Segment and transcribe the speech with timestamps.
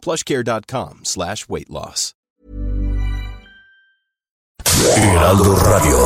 [0.00, 2.14] plushcare.com slash weight loss.
[4.96, 5.98] Heraldo Radio.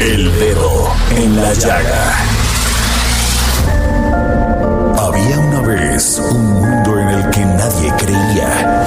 [0.00, 2.16] El dedo en la llaga.
[4.98, 8.86] Había una vez un mundo en el que nadie creía.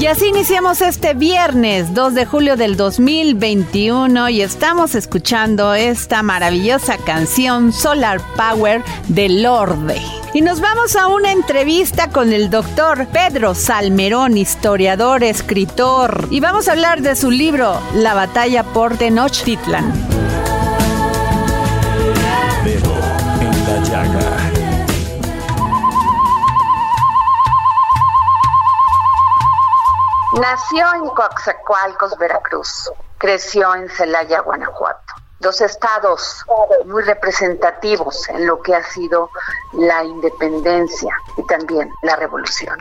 [0.00, 6.96] Y así iniciamos este viernes 2 de julio del 2021 y estamos escuchando esta maravillosa
[6.96, 10.02] canción Solar Power de Lorde.
[10.34, 16.66] Y nos vamos a una entrevista con el doctor Pedro Salmerón, historiador, escritor, y vamos
[16.66, 20.31] a hablar de su libro La batalla por Tenochtitlan.
[30.40, 32.90] Nació en Coaxacualcos, Veracruz.
[33.18, 35.01] Creció en Celaya, Guanajuato.
[35.42, 36.46] Dos estados
[36.86, 39.28] muy representativos en lo que ha sido
[39.72, 42.78] la independencia y también la revolución.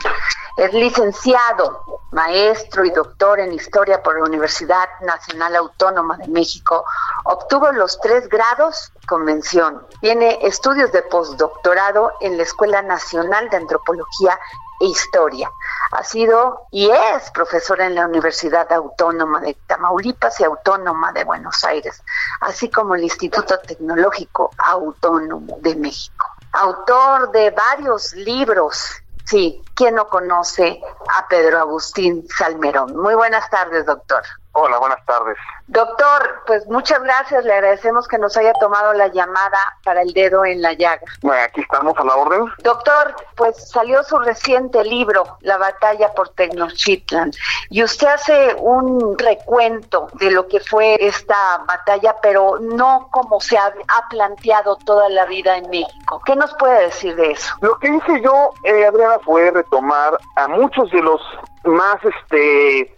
[0.58, 6.86] Es licenciado, maestro y doctor en historia por la Universidad Nacional Autónoma de México.
[7.23, 9.82] Obtuvo los tres grados con mención.
[10.00, 14.38] Tiene estudios de postdoctorado en la Escuela Nacional de Antropología
[14.81, 15.49] Historia.
[15.92, 21.64] Ha sido y es profesora en la Universidad Autónoma de Tamaulipas y Autónoma de Buenos
[21.64, 22.02] Aires,
[22.42, 26.25] así como el Instituto Tecnológico Autónomo de México.
[26.53, 28.91] Autor de varios libros.
[29.25, 30.81] Sí, ¿quién no conoce
[31.15, 32.95] a Pedro Agustín Salmerón?
[32.97, 34.23] Muy buenas tardes, doctor.
[34.54, 35.38] Hola, buenas tardes.
[35.67, 40.44] Doctor, pues muchas gracias, le agradecemos que nos haya tomado la llamada para el dedo
[40.44, 41.02] en la llaga.
[41.22, 42.52] Bueno, aquí estamos a la orden.
[42.62, 47.32] Doctor, pues salió su reciente libro, La batalla por Tenochtitlan,
[47.70, 53.58] y usted hace un recuento de lo que fue esta batalla, pero no como se
[53.58, 56.22] ha, ha planteado toda la vida en México.
[56.26, 57.56] ¿Qué nos puede decir de eso?
[57.62, 61.22] Lo que hice yo, eh, Adriana, fue retomar a muchos de los
[61.64, 62.94] más, este,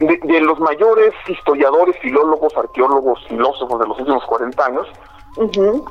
[0.00, 4.86] de, de los mayores historiadores, filólogos, arqueólogos, filósofos de los últimos 40 años,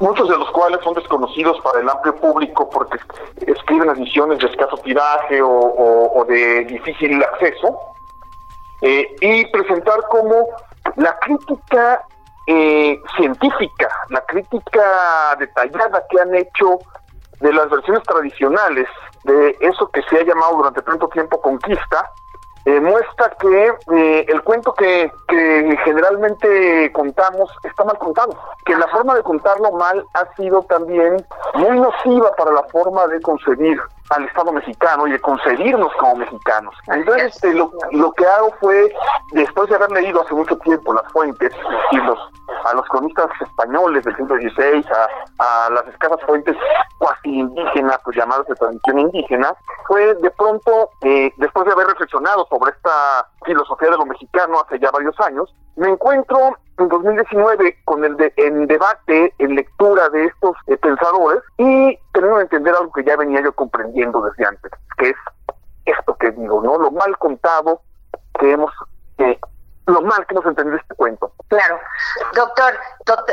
[0.01, 2.97] muchos de los cuales son desconocidos para el amplio público porque
[3.45, 7.77] escriben ediciones de escaso tiraje o, o- o de difícil acceso,
[8.81, 10.47] eh, y presentar como
[10.97, 12.03] la crítica
[12.45, 16.79] eh, científica, la crítica detallada que han hecho
[17.39, 18.87] de las versiones tradicionales
[19.23, 22.09] de eso que se ha llamado durante tanto tiempo conquista,
[22.67, 28.89] eh, muestra que eh, el cuento que, que generalmente contamos está mal contado, que la
[28.89, 31.15] forma de contarlo mal ha sido también
[31.53, 36.75] muy nociva para la forma de concebir al Estado mexicano y de concebirnos como mexicanos.
[36.87, 38.93] Entonces, este, lo, lo que hago fue,
[39.31, 41.51] después de haber leído hace mucho tiempo las fuentes,
[41.91, 42.19] y los,
[42.65, 44.85] a los cronistas españoles del siglo XVI,
[45.39, 46.55] a, a las escasas fuentes
[46.97, 49.53] cuasi indígenas, pues llamadas de tradición indígena,
[49.87, 54.79] fue de pronto, eh, después de haber reflexionado sobre esta filosofía de lo mexicano hace
[54.79, 60.25] ya varios años, me encuentro en 2019 con el de, en debate, en lectura de
[60.25, 64.71] estos eh, pensadores y teniendo de entender algo que ya venía yo comprendiendo desde antes,
[64.97, 65.15] que es
[65.85, 66.77] esto que digo, ¿no?
[66.77, 67.81] Lo mal contado
[68.39, 68.71] que hemos,
[69.17, 69.39] eh,
[69.87, 71.31] lo mal que hemos entendido este cuento.
[71.47, 71.79] Claro,
[72.33, 72.77] doctor,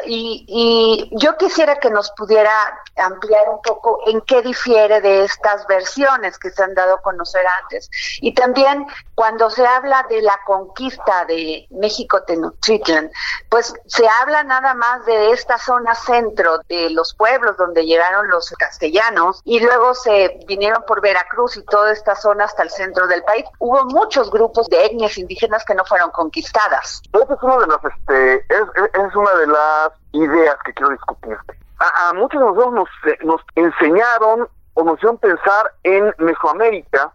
[0.07, 2.53] y, y yo quisiera que nos pudiera
[2.97, 7.45] ampliar un poco en qué difiere de estas versiones que se han dado a conocer
[7.63, 7.91] antes.
[8.21, 8.87] Y también
[9.17, 13.11] cuando se habla de la conquista de México Tenochtitlan,
[13.49, 18.51] pues se habla nada más de esta zona centro de los pueblos donde llegaron los
[18.51, 23.25] castellanos y luego se vinieron por Veracruz y toda esta zona hasta el centro del
[23.25, 23.45] país.
[23.59, 27.03] Hubo muchos grupos de etnias indígenas que no fueron conquistados conquistadas.
[27.13, 28.63] Esa es una de las, este, es,
[28.93, 31.59] es una de las ideas que quiero discutirte.
[31.79, 32.89] A, a muchos de nosotros nos,
[33.25, 37.13] nos enseñaron o nos hicieron pensar en Mesoamérica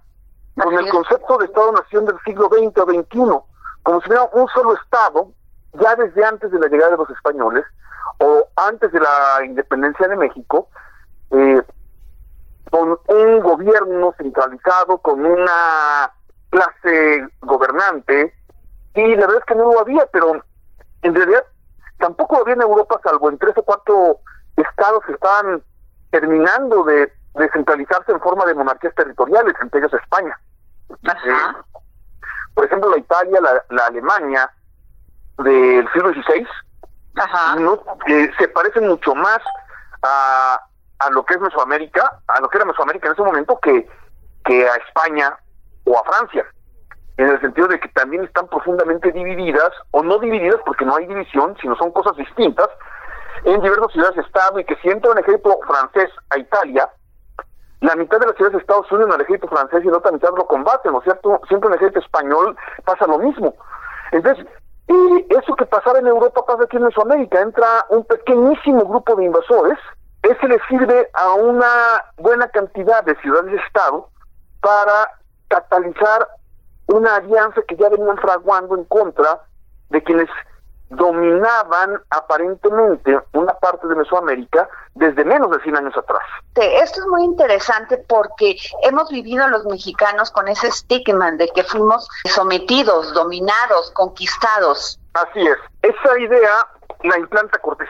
[0.55, 3.45] con el concepto de Estado-Nación del siglo XX o XXI,
[3.83, 5.31] como si fuera un solo Estado,
[5.73, 7.63] ya desde antes de la llegada de los españoles
[8.17, 10.67] o antes de la independencia de México,
[11.31, 11.61] eh,
[12.69, 16.11] con un gobierno centralizado, con una
[16.49, 18.33] clase gobernante,
[18.95, 20.44] y la verdad es que no lo había, pero
[21.01, 21.44] en realidad
[22.00, 24.19] tampoco lo había en Europa, salvo en tres o cuatro
[24.56, 25.63] estados que estaban
[26.12, 30.38] terminando de descentralizarse en forma de monarquías territoriales, entre ellos España.
[31.06, 31.56] Ajá.
[31.56, 31.77] Eh,
[32.53, 34.51] por ejemplo, la Italia, la, la Alemania
[35.38, 36.47] del siglo XVI,
[37.15, 37.56] Ajá.
[37.56, 39.39] no, eh, se parecen mucho más
[40.01, 40.59] a,
[41.00, 43.88] a lo que es Mesoamérica, a lo que era Mesoamérica en ese momento, que,
[44.45, 45.38] que a España
[45.86, 46.45] o a Francia,
[47.19, 51.06] en el sentido de que también están profundamente divididas, o no divididas porque no hay
[51.06, 52.69] división, sino son cosas distintas,
[53.44, 56.89] en diversas ciudades-estado, y que si entra un ejército francés a Italia,
[57.81, 60.30] la mitad de las ciudades de Estados unen al ejército francés y la otra mitad
[60.36, 61.42] lo combaten, ¿no es cierto?
[61.50, 62.56] Siempre en el ejército español
[62.86, 63.54] pasa lo mismo.
[64.12, 64.45] Entonces,
[64.88, 67.42] y eso que pasaba en Europa pasa aquí en Mesoamérica.
[67.42, 69.77] Entra un pequeñísimo grupo de invasores.
[70.24, 74.10] Ese le sirve a una buena cantidad de ciudades de Estado
[74.62, 75.12] para
[75.48, 76.27] catalizar
[76.89, 79.41] una alianza que ya venían fraguando en contra
[79.89, 80.30] de quienes
[80.89, 86.24] dominaban aparentemente una parte de Mesoamérica desde menos de 100 años atrás.
[86.56, 92.09] Esto es muy interesante porque hemos vivido los mexicanos con ese estigma de que fuimos
[92.25, 95.00] sometidos, dominados, conquistados.
[95.13, 95.57] Así es.
[95.83, 96.68] Esa idea
[97.03, 97.89] la implanta Cortés.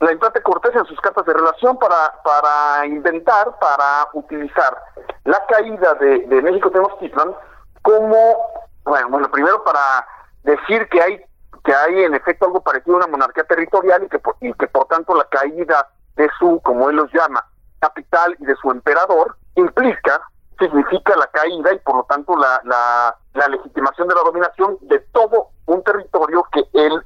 [0.00, 4.76] La implanta Cortés en sus cartas de relación para, para inventar, para utilizar
[5.24, 7.34] la caída de, de México Tenochtitlan
[7.82, 8.36] como,
[8.84, 10.06] bueno, bueno, primero para
[10.42, 11.24] decir que hay
[11.64, 14.66] que hay en efecto algo parecido a una monarquía territorial y que, por, y que
[14.66, 17.46] por tanto la caída de su, como él los llama,
[17.80, 20.22] capital y de su emperador implica,
[20.58, 24.98] significa la caída y por lo tanto la, la, la legitimación de la dominación de
[25.12, 27.02] todo un territorio que él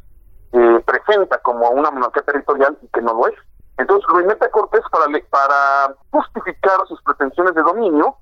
[0.52, 3.34] eh, presenta como una monarquía territorial y que no lo es.
[3.78, 8.16] Entonces lo inventa Cortés para, para justificar sus pretensiones de dominio,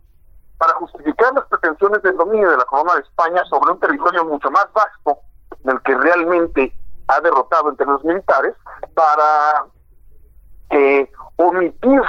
[0.65, 4.51] para justificar las pretensiones de dominio de la corona de España sobre un territorio mucho
[4.51, 5.19] más vasto
[5.63, 6.73] del que realmente
[7.09, 8.55] ha derrotado en términos militares
[8.95, 9.67] para
[10.71, 12.01] eh, omitir,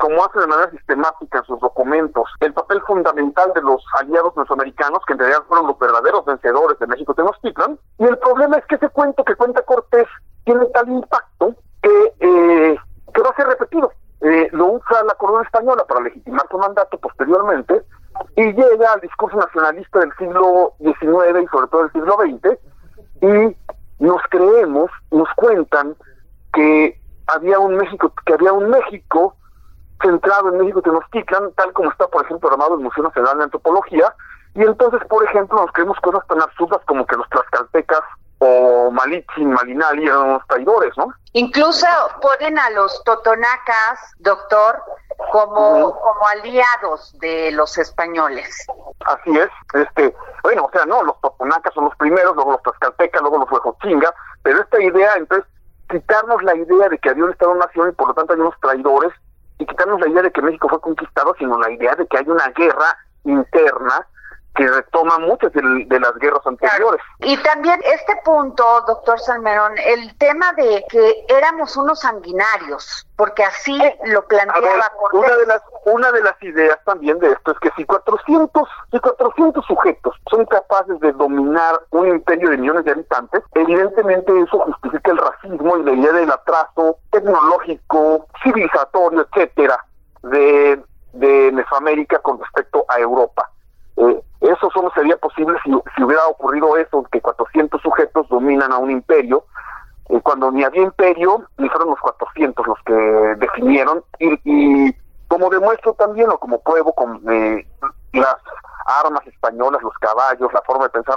[0.00, 4.98] como hace de manera sistemática en sus documentos, el papel fundamental de los aliados mesoamericanos,
[5.06, 7.78] que en realidad fueron los verdaderos vencedores de México Tenochtitlan.
[7.98, 10.08] Y el problema es que ese cuento que cuenta Cortés
[10.44, 12.76] tiene tal impacto que, eh,
[13.14, 13.92] que va a ser repetido.
[14.20, 17.84] Eh, lo usa la corona española para legitimar su mandato posteriormente
[18.34, 22.58] y llega al discurso nacionalista del siglo XIX y sobre todo del siglo XX
[23.20, 23.56] y
[24.04, 25.94] nos creemos, nos cuentan
[26.52, 29.36] que había un México, que había un México
[30.02, 34.14] centrado en México Tenochtitlan, tal como está, por ejemplo, armado el Museo Nacional de Antropología,
[34.54, 38.02] y entonces, por ejemplo, nos creemos cosas tan absurdas como que los tlaxcaltecas
[38.38, 41.12] o Malitzin, Malinali eran unos traidores, ¿no?
[41.32, 41.86] Incluso
[42.20, 44.80] ponen a los totonacas, doctor,
[45.32, 48.66] como, como aliados de los españoles.
[49.04, 53.20] Así es, este, bueno, o sea, no, los totonacas son los primeros, luego los tlaxcaltecas,
[53.22, 55.48] luego los huejotzinga, pero esta idea, entonces,
[55.90, 59.12] quitarnos la idea de que había un Estado-nación y por lo tanto hay unos traidores,
[59.58, 62.28] y quitarnos la idea de que México fue conquistado, sino la idea de que hay
[62.28, 64.06] una guerra interna
[64.58, 67.00] que retoma muchas de, de, las guerras anteriores.
[67.20, 73.80] Y también este punto, doctor Salmerón, el tema de que éramos unos sanguinarios, porque así
[73.80, 75.20] eh, lo planteaba ver, Cortés.
[75.20, 78.98] Una de, las, una de las ideas también de esto es que si 400, si
[78.98, 85.12] 400 sujetos son capaces de dominar un imperio de millones de habitantes, evidentemente eso justifica
[85.12, 89.84] el racismo y la idea del atraso tecnológico, civilizatorio, etcétera,
[90.22, 93.48] de, de Mesoamérica con respecto a Europa.
[93.98, 98.90] Eh, eso solo sería posible si, hubiera ocurrido eso, que 400 sujetos dominan a un
[98.90, 99.44] imperio,
[100.22, 104.94] cuando ni había imperio, ni fueron los 400 los que definieron, y, y
[105.28, 107.66] como demuestro también, o como pruebo con eh,
[108.12, 108.36] las
[109.04, 111.16] armas españolas, los caballos, la forma de pensar,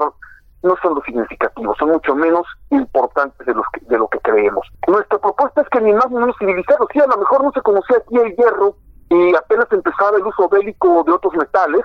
[0.63, 4.67] no son los significativos, son mucho menos importantes de, los que, de lo que creemos.
[4.88, 7.61] Nuestra propuesta es que ni más ni menos civilizados, sí, a lo mejor no se
[7.61, 8.75] conocía aquí el hierro,
[9.09, 11.81] y apenas empezaba el uso bélico de otros metales,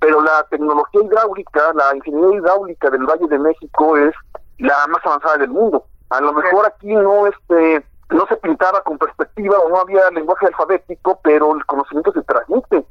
[0.00, 4.14] pero la tecnología hidráulica, la ingeniería hidráulica del Valle de México es
[4.58, 5.84] la más avanzada del mundo.
[6.10, 10.46] A lo mejor aquí no este no se pintaba con perspectiva o no había lenguaje
[10.46, 12.84] alfabético, pero el conocimiento se transmite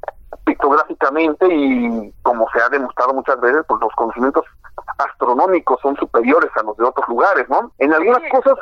[0.46, 4.46] pictográficamente y como se ha demostrado muchas veces, pues los conocimientos
[4.98, 7.72] astronómicos son superiores a los de otros lugares, ¿no?
[7.80, 8.54] En algunas cosas,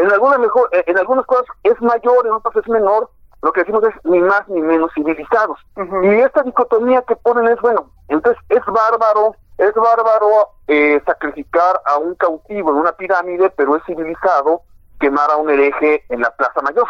[0.00, 3.10] en algunas mejor, eh, en algunas cosas es mayor, en otras es menor.
[3.44, 5.58] Lo que decimos es ni más ni menos civilizados.
[5.76, 7.90] Y esta dicotomía que ponen es bueno.
[8.08, 13.84] Entonces es bárbaro, es bárbaro eh, sacrificar a un cautivo en una pirámide, pero es
[13.84, 14.62] civilizado
[14.98, 16.88] quemar a un hereje en la Plaza Mayor.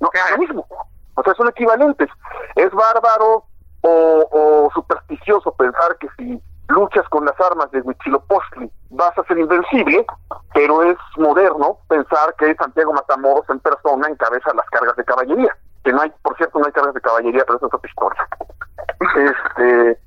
[0.00, 0.66] No, es lo mismo.
[1.16, 2.08] O sea, son equivalentes.
[2.56, 3.44] Es bárbaro
[3.82, 9.36] o, o supersticioso pensar que si luchas con las armas de Huitzilopochtli vas a ser
[9.36, 10.06] invencible,
[10.54, 15.54] pero es moderno pensar que Santiago Matamoros en persona encabeza las cargas de caballería.
[15.84, 18.28] Que no hay, por cierto, no hay cargas de caballería, pero es otra historia.
[19.16, 19.98] Este,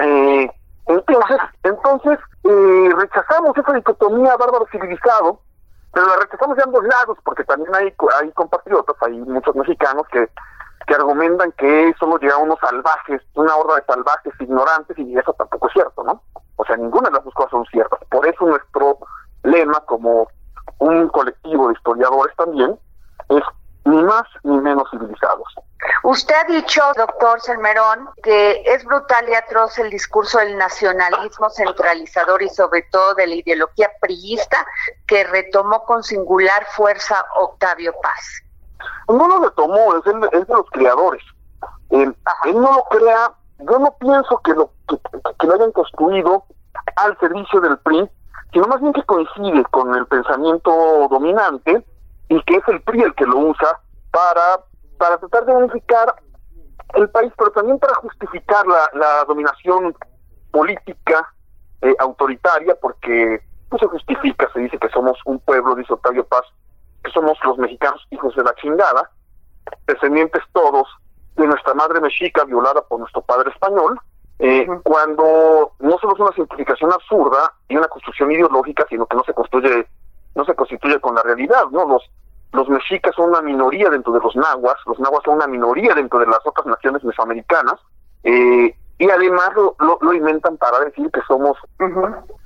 [0.00, 0.50] eh,
[0.86, 5.40] entonces, entonces eh, rechazamos esa dicotomía bárbaro civilizado,
[5.92, 10.28] pero la rechazamos de ambos lados, porque también hay, hay compatriotas, hay muchos mexicanos que
[10.86, 15.66] que argumentan que solo llegan unos salvajes, una horda de salvajes ignorantes, y eso tampoco
[15.66, 16.22] es cierto, ¿no?
[16.56, 17.98] O sea, ninguna de las dos cosas son ciertas.
[18.08, 18.98] Por eso nuestro
[19.42, 20.28] lema, como
[20.78, 22.78] un colectivo de historiadores también,
[23.28, 23.42] es
[23.86, 25.46] ni más ni menos civilizados.
[26.02, 32.42] Usted ha dicho, doctor Selmerón, que es brutal y atroz el discurso del nacionalismo centralizador
[32.42, 34.56] y sobre todo de la ideología priista
[35.06, 38.42] que retomó con singular fuerza Octavio Paz.
[39.08, 41.22] No lo retomó, es, es de los creadores.
[41.90, 42.14] él
[42.54, 46.44] no lo crea, yo no pienso que lo, que, lo hayan construido
[46.96, 48.10] al servicio del PRI,
[48.52, 51.84] sino más bien que coincide con el pensamiento dominante
[52.28, 53.80] y que es el PRI el que lo usa
[54.10, 54.60] para,
[54.98, 56.14] para tratar de unificar
[56.94, 59.94] el país, pero también para justificar la, la dominación
[60.50, 61.32] política
[61.82, 63.40] eh, autoritaria, porque
[63.70, 66.44] no se justifica, se dice que somos un pueblo, dice Octavio Paz,
[67.12, 69.10] somos los mexicanos hijos de la chingada,
[69.86, 70.88] descendientes todos
[71.36, 73.98] de nuestra madre mexica violada por nuestro padre español,
[74.38, 79.24] eh, cuando no solo es una simplificación absurda y una construcción ideológica, sino que no
[79.24, 79.86] se construye,
[80.36, 81.86] no se constituye con la realidad, ¿no?
[81.86, 82.02] Los
[82.52, 86.18] los mexicas son una minoría dentro de los nahuas, los nahuas son una minoría dentro
[86.18, 87.74] de las otras naciones mesoamericanas,
[88.24, 91.58] eh, y además lo, lo, inventan para decir que somos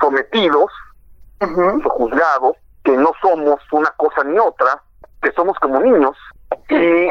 [0.01, 0.73] sometidos
[1.41, 4.83] o juzgados que no somos una cosa ni otra,
[5.23, 6.17] que somos como niños
[6.69, 7.09] y,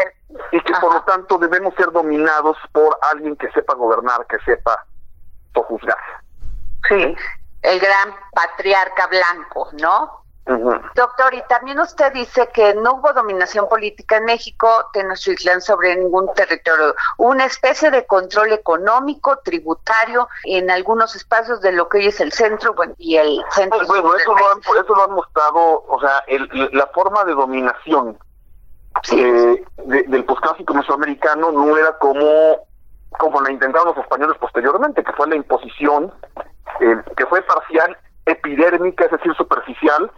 [0.52, 4.86] que por lo tanto debemos ser dominados por alguien que sepa gobernar, que sepa
[5.54, 5.98] juzgar.
[6.88, 7.16] Sí,
[7.62, 10.24] el gran patriarca blanco, ¿no?
[10.96, 16.34] Doctor, y también usted dice que no hubo dominación política en México, Tenochtitlan, sobre ningún
[16.34, 16.96] territorio.
[17.18, 22.32] Una especie de control económico, tributario, en algunos espacios de lo que hoy es el
[22.32, 23.78] centro y el centro.
[23.78, 26.24] Pues, bueno, eso lo, han, eso lo han mostrado, o sea,
[26.72, 28.18] la forma de dominación
[29.12, 32.68] eh, del posclásico mesoamericano no era como
[33.18, 36.14] como la intentaron los españoles posteriormente, que fue la imposición,
[36.80, 40.12] eh, que fue parcial, epidérmica, es decir, superficial,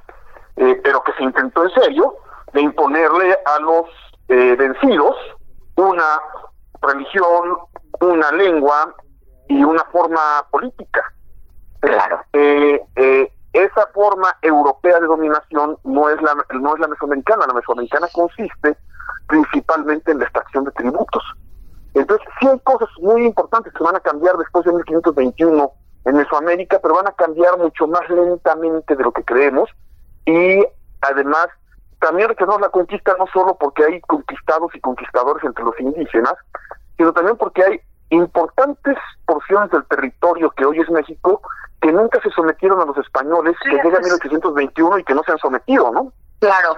[0.62, 2.16] eh, pero que se intentó en serio
[2.54, 3.86] de imponerle a los
[4.28, 5.16] eh, vencidos
[5.76, 6.22] una
[6.82, 7.58] religión,
[8.00, 8.94] una lengua
[9.48, 10.20] y una forma
[10.52, 11.02] política.
[11.80, 12.22] Claro.
[12.34, 17.54] Eh, eh, esa forma europea de dominación no es la no es la mesoamericana, la
[17.54, 18.78] mesoamericana consiste
[19.28, 21.24] principalmente en la extracción de tributos.
[21.96, 25.72] Entonces, sí hay cosas muy importantes que van a cambiar después de 1521
[26.06, 29.70] en Mesoamérica, pero van a cambiar mucho más lentamente de lo que creemos
[30.32, 30.66] y
[31.02, 31.48] además
[32.00, 36.34] también reconocemos la conquista no solo porque hay conquistados y conquistadores entre los indígenas,
[36.98, 41.42] sino también porque hay importantes porciones del territorio que hoy es México
[41.82, 45.32] que nunca se sometieron a los españoles, que llegan en 1821 y que no se
[45.32, 46.14] han sometido, ¿no?
[46.40, 46.78] Claro.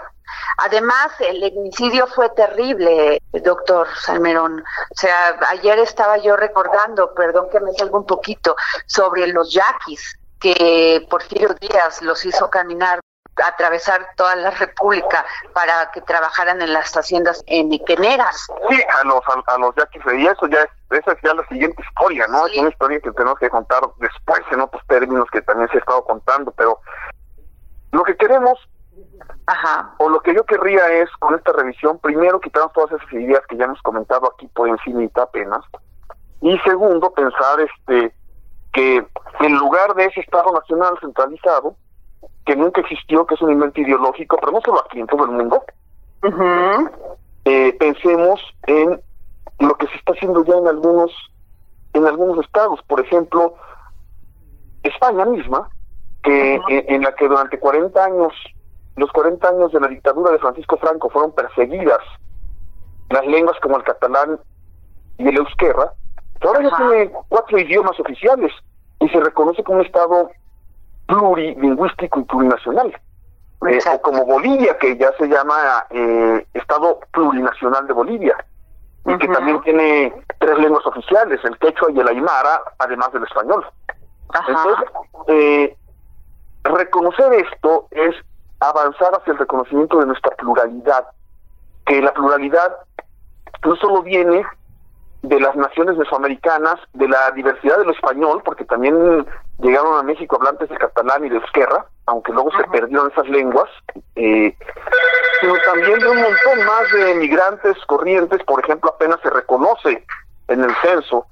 [0.57, 4.61] Además, el etnicidio fue terrible, doctor Salmerón.
[4.61, 8.55] O sea, ayer estaba yo recordando, perdón que me salga un poquito,
[8.87, 12.99] sobre los yaquis, que Porfirio Díaz los hizo caminar
[13.41, 18.47] atravesar toda la República para que trabajaran en las haciendas en Iqueneras.
[18.69, 21.81] Sí, a los, a, los yaquis, y eso ya es, esa es ya la siguiente
[21.81, 22.45] historia, ¿no?
[22.47, 25.79] Es una historia que tenemos que contar después en otros términos que también se ha
[25.79, 26.79] estado contando, pero
[27.91, 28.59] lo que queremos,
[29.47, 29.93] Ajá.
[29.97, 33.57] o lo que yo querría es, con esta revisión, primero quitarnos todas esas ideas que
[33.57, 35.63] ya hemos comentado aquí por encima apenas,
[36.41, 38.13] y segundo, pensar este
[38.73, 39.05] que
[39.39, 41.75] en lugar de ese Estado Nacional centralizado,
[42.45, 45.31] que nunca existió, que es un invento ideológico, pero no solo aquí, en todo el
[45.31, 45.63] mundo.
[47.45, 49.01] eh, pensemos en
[49.59, 51.11] lo que se está haciendo ya en algunos
[51.93, 53.53] en algunos estados, por ejemplo,
[54.81, 55.69] España misma,
[56.23, 58.33] que en, la que durante 40 años,
[58.95, 61.99] los 40 años de la dictadura de Francisco Franco fueron perseguidas
[63.09, 64.39] las lenguas como el catalán
[65.19, 65.93] y el euskera,
[66.41, 68.51] ahora ya tiene cuatro idiomas oficiales
[68.99, 70.31] y se reconoce como un estado
[71.07, 72.93] plurilingüístico y plurinacional.
[73.69, 78.35] Eh, o como Bolivia, que ya se llama eh, Estado Plurinacional de Bolivia,
[79.05, 83.65] y que también tiene tres lenguas oficiales, el quechua y el aymara, además del español.
[84.47, 84.85] Entonces,
[85.27, 85.77] eh,
[86.63, 88.15] reconocer esto es
[88.59, 91.05] avanzar hacia el reconocimiento de nuestra pluralidad,
[91.85, 92.77] que la pluralidad
[93.65, 94.45] no solo viene
[95.23, 99.25] de las naciones mesoamericanas, de la diversidad de lo español, porque también
[99.59, 103.69] llegaron a México hablantes de catalán y de euskera, aunque luego se perdieron esas lenguas,
[104.15, 104.55] eh,
[105.39, 110.05] sino también de un montón más de migrantes corrientes, por ejemplo, apenas se reconoce
[110.49, 111.25] en el censo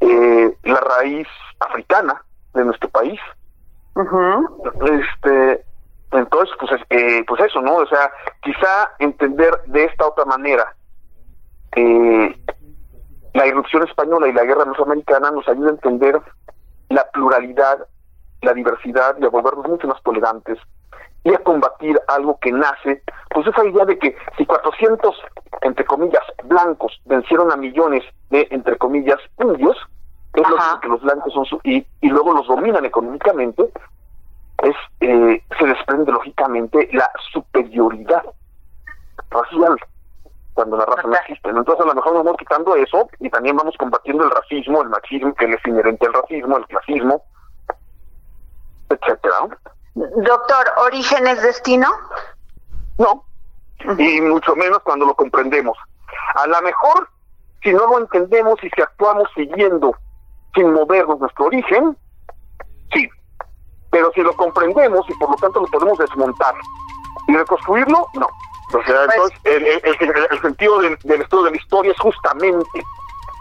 [0.00, 1.26] eh, la raíz
[1.58, 2.22] africana
[2.54, 3.20] de nuestro país.
[4.84, 5.64] Este,
[6.12, 7.76] entonces, pues, eh, pues eso, ¿no?
[7.76, 8.08] O sea,
[8.42, 10.76] quizá entender de esta otra manera
[11.74, 12.34] eh,
[13.36, 16.20] la irrupción española y la guerra mesoamericana nos ayuda a entender
[16.88, 17.86] la pluralidad,
[18.40, 20.58] la diversidad y a volvernos mucho más tolerantes
[21.22, 25.14] y a combatir algo que nace, pues esa idea de que si 400,
[25.62, 29.76] entre comillas, blancos vencieron a millones de, entre comillas, indios,
[30.32, 33.70] es lo que los blancos son su, y, y luego los dominan económicamente,
[34.62, 38.24] es eh, se desprende lógicamente la superioridad
[39.30, 39.76] racial
[40.56, 41.50] cuando la raza no existe.
[41.50, 44.88] Entonces a lo mejor nos vamos quitando eso y también vamos combatiendo el racismo, el
[44.88, 47.22] machismo que es inherente al racismo, el clasismo,
[48.88, 49.36] etcétera.
[49.94, 51.88] Doctor, ¿orígenes destino?
[52.98, 53.24] No,
[53.98, 55.76] y mucho menos cuando lo comprendemos.
[56.34, 57.08] A lo mejor,
[57.62, 59.94] si no lo entendemos y si actuamos siguiendo
[60.54, 61.96] sin movernos nuestro origen,
[62.94, 63.08] sí.
[63.90, 66.54] Pero si lo comprendemos y por lo tanto lo podemos desmontar
[67.28, 68.28] y reconstruirlo, no.
[68.72, 69.66] O sea, pues entonces, el,
[70.30, 72.84] el, sentido del, estudio de la historia es justamente,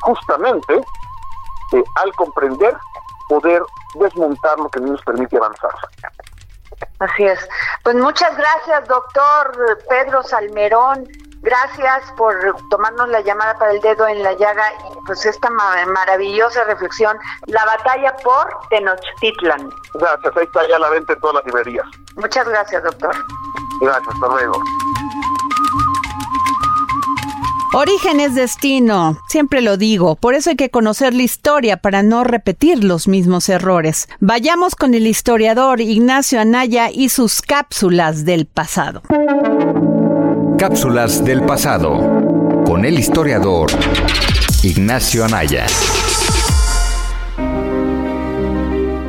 [0.01, 0.75] justamente,
[1.73, 2.75] eh, al comprender,
[3.27, 3.63] poder
[3.95, 5.71] desmontar lo que no nos permite avanzar.
[6.99, 7.39] Así es.
[7.83, 11.07] Pues muchas gracias, doctor Pedro Salmerón.
[11.41, 12.35] Gracias por
[12.71, 17.63] tomarnos la llamada para el dedo en la llaga y pues esta maravillosa reflexión, la
[17.65, 19.69] batalla por Tenochtitlan.
[19.93, 21.85] Gracias, ahí está ya la venta en todas las librerías.
[22.15, 23.15] Muchas gracias, doctor.
[23.79, 24.59] Gracias, hasta luego.
[27.77, 32.23] Origen es destino, siempre lo digo, por eso hay que conocer la historia para no
[32.23, 34.07] repetir los mismos errores.
[34.21, 39.01] Vayamos con el historiador Ignacio Anaya y sus cápsulas del pasado.
[40.57, 43.69] Cápsulas del pasado con el historiador
[44.63, 45.65] Ignacio Anaya.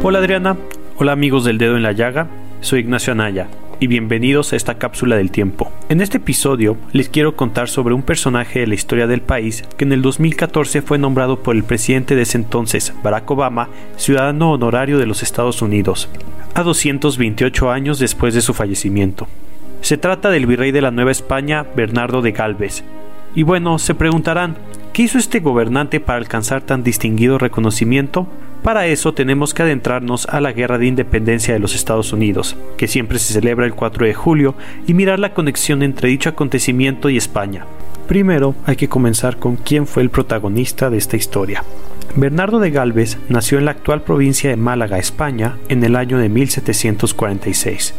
[0.03, 0.57] Hola Adriana,
[0.97, 2.27] hola amigos del dedo en la llaga,
[2.63, 3.47] soy Ignacio Anaya
[3.79, 5.71] y bienvenidos a esta cápsula del tiempo.
[5.89, 9.85] En este episodio les quiero contar sobre un personaje de la historia del país que
[9.85, 14.99] en el 2014 fue nombrado por el presidente de ese entonces, Barack Obama, ciudadano honorario
[14.99, 16.09] de los Estados Unidos,
[16.55, 19.29] a 228 años después de su fallecimiento.
[19.83, 22.83] Se trata del virrey de la Nueva España, Bernardo de Galvez.
[23.35, 24.57] Y bueno, se preguntarán,
[24.93, 28.27] ¿qué hizo este gobernante para alcanzar tan distinguido reconocimiento?
[28.67, 32.89] Para eso tenemos que adentrarnos a la Guerra de Independencia de los Estados Unidos, que
[32.89, 34.57] siempre se celebra el 4 de julio,
[34.89, 37.65] y mirar la conexión entre dicho acontecimiento y España.
[38.09, 41.63] Primero hay que comenzar con quién fue el protagonista de esta historia.
[42.17, 46.29] Bernardo de Galvez nació en la actual provincia de Málaga, España, en el año de
[46.29, 47.95] 1746.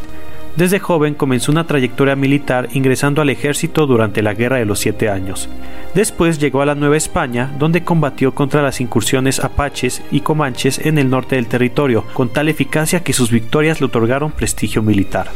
[0.57, 5.07] Desde joven comenzó una trayectoria militar ingresando al ejército durante la Guerra de los Siete
[5.07, 5.49] Años.
[5.93, 10.97] Después llegó a la Nueva España, donde combatió contra las incursiones apaches y comanches en
[10.97, 15.29] el norte del territorio, con tal eficacia que sus victorias le otorgaron prestigio militar.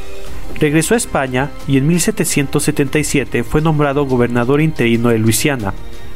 [0.60, 5.76] Regresó a España y en 1777 fue nombrado gobernador interino de Luisiana.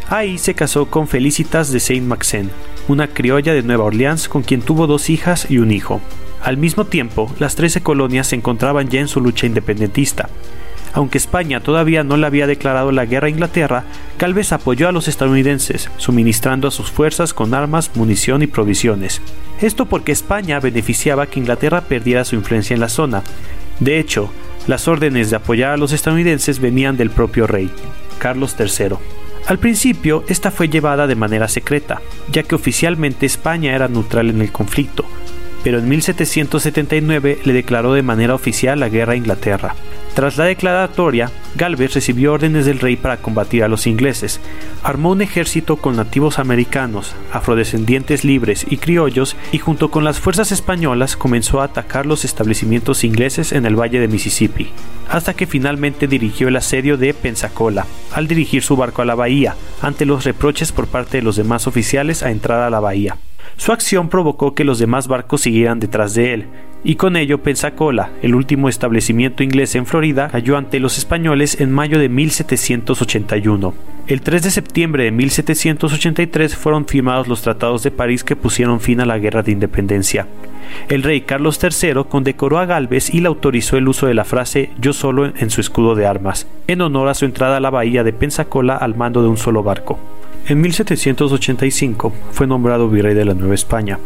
[0.09, 2.49] Ahí se casó con Felicitas de Saint-Maxen,
[2.87, 6.01] una criolla de Nueva Orleans con quien tuvo dos hijas y un hijo.
[6.45, 10.29] Al mismo tiempo, las trece colonias se encontraban ya en su lucha independentista.
[10.93, 13.83] Aunque España todavía no le había declarado la guerra a Inglaterra,
[14.17, 19.23] Calves apoyó a los estadounidenses, suministrando a sus fuerzas con armas, munición y provisiones.
[19.59, 23.23] Esto porque España beneficiaba que Inglaterra perdiera su influencia en la zona.
[23.79, 24.29] De hecho,
[24.67, 27.71] las órdenes de apoyar a los estadounidenses venían del propio rey,
[28.19, 28.97] Carlos III.
[29.47, 34.41] Al principio, esta fue llevada de manera secreta, ya que oficialmente España era neutral en
[34.41, 35.05] el conflicto,
[35.65, 39.73] pero en 1779 le declaró de manera oficial la guerra a Inglaterra.
[40.13, 44.39] Tras la declaratoria, Galvez recibió órdenes del rey para combatir a los ingleses.
[44.83, 50.51] Armó un ejército con nativos americanos, afrodescendientes libres y criollos y junto con las fuerzas
[50.51, 54.69] españolas comenzó a atacar los establecimientos ingleses en el valle de Mississippi,
[55.09, 59.55] hasta que finalmente dirigió el asedio de Pensacola, al dirigir su barco a la bahía,
[59.81, 63.17] ante los reproches por parte de los demás oficiales a entrar a la bahía.
[63.57, 66.45] Su acción provocó que los demás barcos siguieran detrás de él,
[66.83, 71.71] y con ello Pensacola, el último establecimiento inglés en Florida, cayó ante los españoles en
[71.71, 73.73] mayo de 1781.
[74.07, 79.01] El 3 de septiembre de 1783 fueron firmados los tratados de París que pusieron fin
[79.01, 80.27] a la guerra de independencia.
[80.89, 84.69] El rey Carlos III condecoró a Galvez y le autorizó el uso de la frase
[84.79, 88.03] yo solo en su escudo de armas, en honor a su entrada a la bahía
[88.03, 89.99] de Pensacola al mando de un solo barco.
[90.47, 93.99] En 1785 fue nombrado virrey de la Nueva España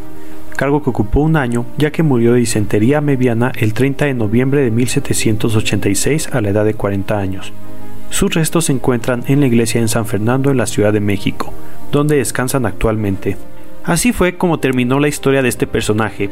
[0.60, 4.62] cargo que ocupó un año ya que murió de disentería mediana el 30 de noviembre
[4.62, 7.54] de 1786 a la edad de 40 años.
[8.10, 11.54] Sus restos se encuentran en la iglesia en San Fernando en la Ciudad de México,
[11.93, 13.38] donde descansan actualmente.
[13.86, 16.30] Así fue como terminó la historia de este personaje,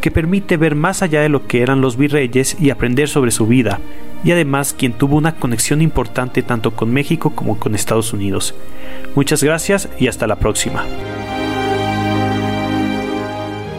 [0.00, 3.46] que permite ver más allá de lo que eran los virreyes y aprender sobre su
[3.46, 3.78] vida,
[4.24, 8.54] y además quien tuvo una conexión importante tanto con México como con Estados Unidos.
[9.14, 10.84] Muchas gracias y hasta la próxima.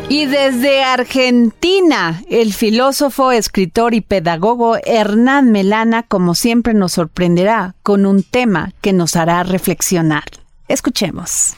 [0.10, 8.06] Y desde Argentina, el filósofo, escritor y pedagogo Hernán Melana, como siempre, nos sorprenderá con
[8.06, 10.23] un tema que nos hará reflexionar.
[10.69, 11.56] Escuchemos.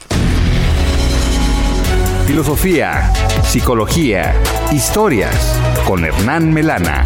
[2.26, 3.12] Filosofía,
[3.44, 4.34] psicología,
[4.72, 7.04] historias con Hernán Melana.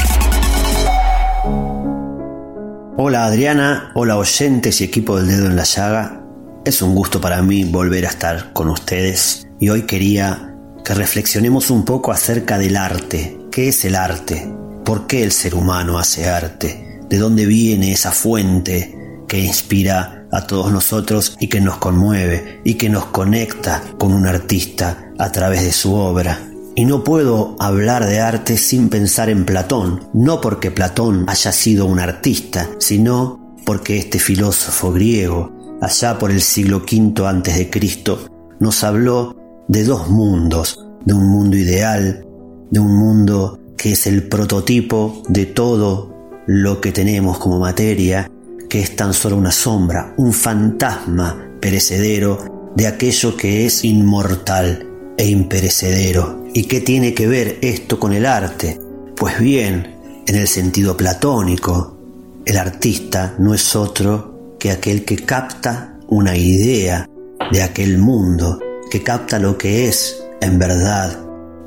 [2.97, 6.23] Hola Adriana, hola oyentes y equipo del dedo en la llaga.
[6.65, 10.55] Es un gusto para mí volver a estar con ustedes y hoy quería
[10.85, 13.37] que reflexionemos un poco acerca del arte.
[13.51, 14.49] ¿Qué es el arte?
[14.85, 17.01] ¿Por qué el ser humano hace arte?
[17.09, 22.75] ¿De dónde viene esa fuente que inspira a todos nosotros y que nos conmueve y
[22.75, 26.39] que nos conecta con un artista a través de su obra?
[26.77, 31.87] Y no puedo hablar de arte sin pensar en Platón, no porque Platón haya sido
[31.87, 38.29] un artista, sino porque este filósofo griego, allá por el siglo V antes de Cristo,
[38.59, 39.37] nos habló
[39.69, 42.27] de dos mundos, de un mundo ideal,
[42.71, 46.13] de un mundo que es el prototipo de todo
[46.49, 48.29] lo que tenemos como materia,
[48.69, 55.29] que es tan solo una sombra, un fantasma perecedero de aquello que es inmortal e
[55.29, 56.45] imperecedero.
[56.53, 58.79] ¿Y qué tiene que ver esto con el arte?
[59.17, 59.95] Pues bien,
[60.27, 61.97] en el sentido platónico,
[62.45, 67.09] el artista no es otro que aquel que capta una idea
[67.51, 68.59] de aquel mundo
[68.91, 71.19] que capta lo que es en verdad,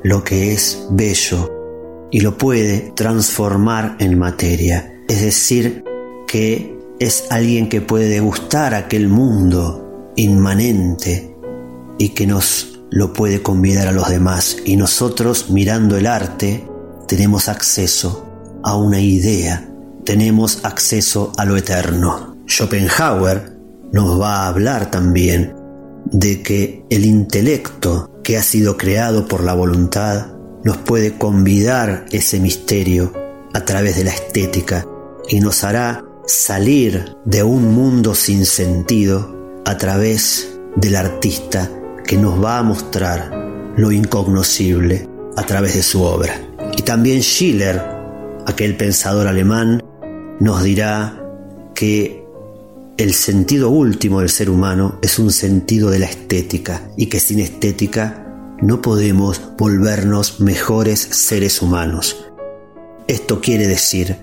[0.02, 5.02] lo que es bello, y lo puede transformar en materia.
[5.08, 5.84] Es decir,
[6.26, 11.36] que es alguien que puede degustar aquel mundo inmanente
[11.98, 14.56] y que nos lo puede convidar a los demás.
[14.64, 16.66] Y nosotros, mirando el arte,
[17.06, 18.24] tenemos acceso
[18.62, 19.68] a una idea,
[20.04, 22.36] tenemos acceso a lo eterno.
[22.46, 23.56] Schopenhauer
[23.92, 25.54] nos va a hablar también
[26.06, 30.28] de que el intelecto que ha sido creado por la voluntad
[30.64, 33.12] nos puede convidar ese misterio
[33.54, 34.86] a través de la estética
[35.28, 41.70] y nos hará salir de un mundo sin sentido a través del artista
[42.08, 46.40] que nos va a mostrar lo incognoscible a través de su obra.
[46.74, 47.82] Y también Schiller,
[48.46, 49.82] aquel pensador alemán,
[50.40, 51.22] nos dirá
[51.74, 52.24] que
[52.96, 57.40] el sentido último del ser humano es un sentido de la estética y que sin
[57.40, 62.24] estética no podemos volvernos mejores seres humanos.
[63.06, 64.16] Esto quiere decir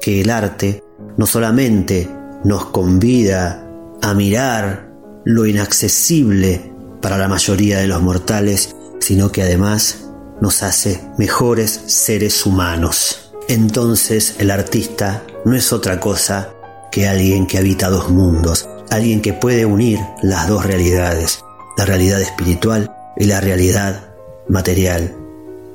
[0.00, 0.82] que el arte
[1.18, 2.10] no solamente
[2.44, 3.68] nos convida
[4.00, 4.90] a mirar
[5.26, 6.75] lo inaccesible
[7.06, 10.08] para la mayoría de los mortales, sino que además
[10.40, 13.30] nos hace mejores seres humanos.
[13.46, 16.52] Entonces el artista no es otra cosa
[16.90, 21.44] que alguien que habita dos mundos, alguien que puede unir las dos realidades,
[21.78, 24.12] la realidad espiritual y la realidad
[24.48, 25.14] material.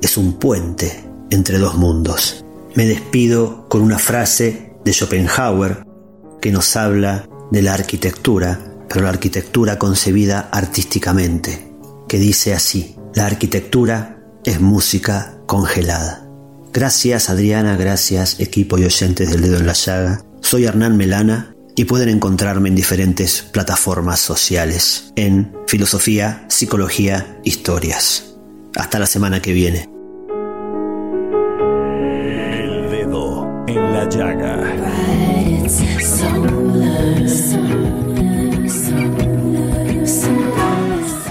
[0.02, 2.44] Es un puente entre dos mundos.
[2.74, 5.86] Me despido con una frase de Schopenhauer
[6.42, 11.72] que nos habla de la arquitectura, pero la arquitectura concebida artísticamente,
[12.08, 16.28] que dice así, la arquitectura es música congelada.
[16.72, 21.84] Gracias Adriana, gracias equipo y oyentes del dedo en la llaga soy Hernán Melana y
[21.86, 28.34] pueden encontrarme en diferentes plataformas sociales en filosofía, psicología, historias.
[28.76, 29.88] Hasta la semana que viene.
[32.52, 34.92] El dedo en la llaga.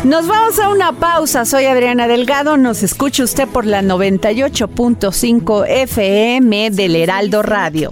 [0.03, 1.45] Nos vamos a una pausa.
[1.45, 2.57] Soy Adriana Delgado.
[2.57, 7.91] Nos escucha usted por la 98.5 FM del Heraldo Radio.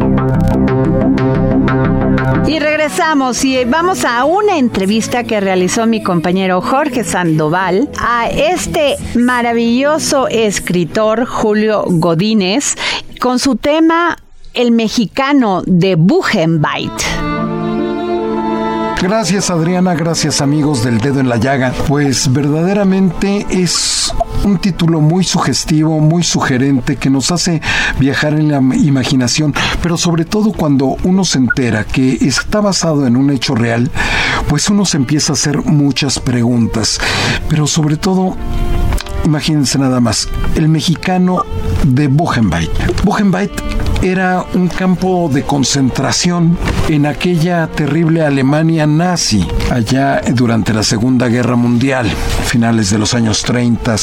[2.51, 8.97] Y regresamos y vamos a una entrevista que realizó mi compañero Jorge Sandoval a este
[9.15, 12.75] maravilloso escritor Julio Godínez
[13.21, 14.17] con su tema
[14.53, 17.30] El mexicano de Buchenwald.
[19.01, 21.73] Gracias Adriana, gracias amigos del dedo en la llaga.
[21.87, 27.63] Pues verdaderamente es un título muy sugestivo, muy sugerente, que nos hace
[27.99, 33.15] viajar en la imaginación, pero sobre todo cuando uno se entera que está basado en
[33.15, 33.89] un hecho real,
[34.47, 36.99] pues uno se empieza a hacer muchas preguntas,
[37.49, 38.37] pero sobre todo
[39.23, 41.43] Imagínense nada más, el mexicano
[41.83, 42.69] de Buchenwald.
[43.03, 43.51] Buchenwald
[44.01, 46.57] era un campo de concentración
[46.89, 52.09] en aquella terrible Alemania nazi, allá durante la Segunda Guerra Mundial,
[52.45, 53.95] finales de los años 30,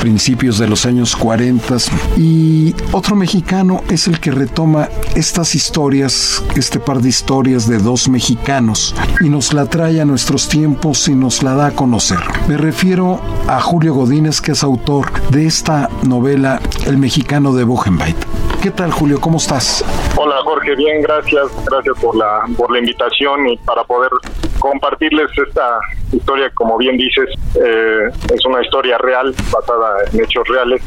[0.00, 1.76] principios de los años 40.
[2.18, 8.08] Y otro mexicano es el que retoma estas historias, este par de historias de dos
[8.08, 12.18] mexicanos, y nos la trae a nuestros tiempos y nos la da a conocer.
[12.46, 18.16] Me refiero a Julio Godínez, que es autor de esta novela El mexicano de Buchenwald.
[18.62, 19.20] ¿Qué tal, Julio?
[19.20, 19.84] ¿Cómo estás?
[20.16, 20.74] Hola, Jorge.
[20.74, 21.48] Bien, gracias.
[21.66, 24.10] Gracias por la, por la invitación y para poder
[24.58, 25.78] compartirles esta
[26.12, 30.82] historia, como bien dices, eh, es una historia real, basada en hechos reales,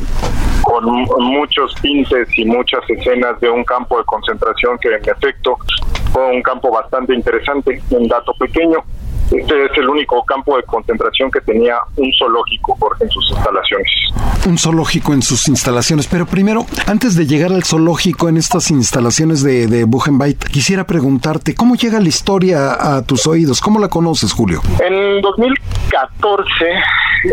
[0.63, 0.85] con
[1.23, 5.57] muchos tintes y muchas escenas de un campo de concentración que en efecto
[6.11, 8.83] fue un campo bastante interesante, un dato pequeño.
[9.31, 13.91] Este es el único campo de concentración que tenía un zoológico, Jorge, en sus instalaciones.
[14.47, 16.07] Un zoológico en sus instalaciones.
[16.07, 21.53] Pero primero, antes de llegar al zoológico en estas instalaciones de, de Buchenwald, quisiera preguntarte,
[21.53, 23.61] ¿cómo llega la historia a tus oídos?
[23.61, 24.61] ¿Cómo la conoces, Julio?
[24.79, 26.65] En 2014,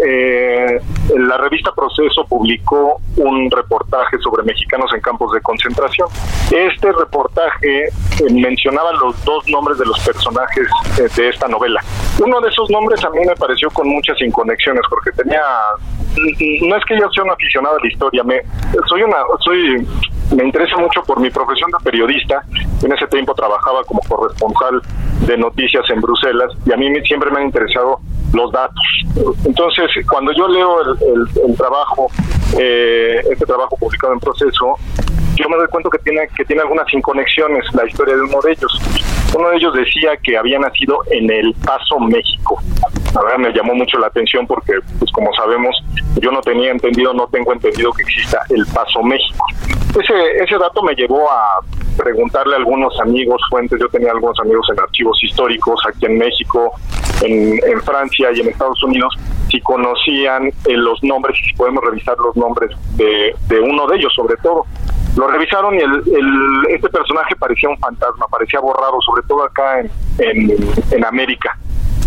[0.04, 0.80] eh,
[1.16, 6.08] la revista Proceso publicó un reportaje sobre mexicanos en campos de concentración.
[6.50, 7.88] Este reportaje
[8.30, 10.66] mencionaba los dos nombres de los personajes
[10.98, 11.80] eh, de esta novela.
[12.18, 15.42] Uno de esos nombres a mí me pareció con muchas inconexiones porque tenía
[16.62, 18.40] no es que yo sea un aficionado a la historia, me
[18.88, 19.86] soy una soy
[20.34, 22.42] me interesa mucho por mi profesión de periodista.
[22.82, 24.80] En ese tiempo trabajaba como corresponsal
[25.26, 28.00] de noticias en Bruselas y a mí siempre me han interesado
[28.36, 28.84] los datos.
[29.44, 32.08] Entonces, cuando yo leo el, trabajo,
[32.58, 34.76] eh, este trabajo publicado en proceso,
[35.36, 38.52] yo me doy cuenta que tiene que tiene algunas inconexiones la historia de uno de
[38.52, 38.80] ellos.
[39.36, 42.58] Uno de ellos decía que había nacido en El Paso, México.
[43.14, 45.76] La verdad me llamó mucho la atención porque, pues como sabemos,
[46.20, 49.44] yo no tenía entendido, no tengo entendido que exista El Paso, México.
[49.90, 51.60] Ese, ese dato me llevó a
[51.96, 56.72] preguntarle a algunos amigos, fuentes, yo tenía algunos amigos en archivos históricos aquí en México,
[57.22, 59.14] en, Francia y en Estados Unidos,
[59.50, 63.96] si conocían eh, los nombres y si podemos revisar los nombres de, de uno de
[63.96, 64.64] ellos sobre todo.
[65.16, 66.02] Lo revisaron y el,
[66.68, 69.90] este personaje parecía un fantasma, parecía borrado, sobre todo acá en,
[70.90, 71.56] en, América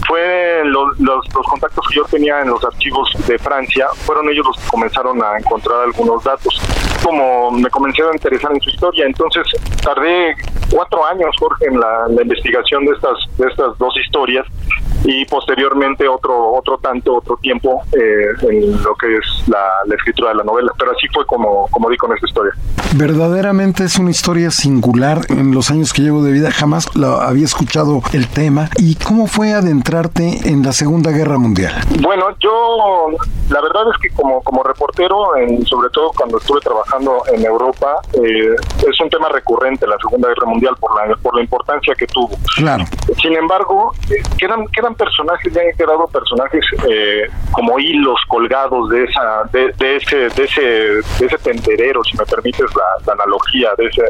[0.07, 4.57] fue los, los, contactos que yo tenía en los archivos de Francia, fueron ellos los
[4.57, 6.59] que comenzaron a encontrar algunos datos.
[7.03, 9.45] Como me comencé a interesar en su historia, entonces
[9.83, 10.35] tardé
[10.71, 14.47] cuatro años, Jorge, en la, investigación de estas, de estas dos historias
[15.03, 19.59] y posteriormente otro otro tanto otro tiempo eh, en lo que es la,
[19.95, 20.71] escritura de la novela.
[20.77, 22.53] Pero así fue como como di con esta historia.
[22.95, 26.51] Verdaderamente es una historia singular en los años que llevo de vida.
[26.51, 28.69] Jamás lo había escuchado el tema.
[28.77, 31.59] Y cómo fue adentrarte en la segunda guerra mundial
[32.01, 33.07] bueno yo
[33.49, 37.95] la verdad es que como como reportero en, sobre todo cuando estuve trabajando en Europa
[38.13, 38.55] eh,
[38.87, 42.29] es un tema recurrente la segunda guerra mundial por la por la importancia que tuvo.
[42.55, 42.85] Claro.
[43.21, 43.93] Sin embargo
[44.37, 50.29] quedan quedan personajes, ya han quedado personajes eh, como hilos colgados de esa, de, ese,
[50.29, 54.03] de ese, de ese tenderero, si me permites la, analogía, de, ese,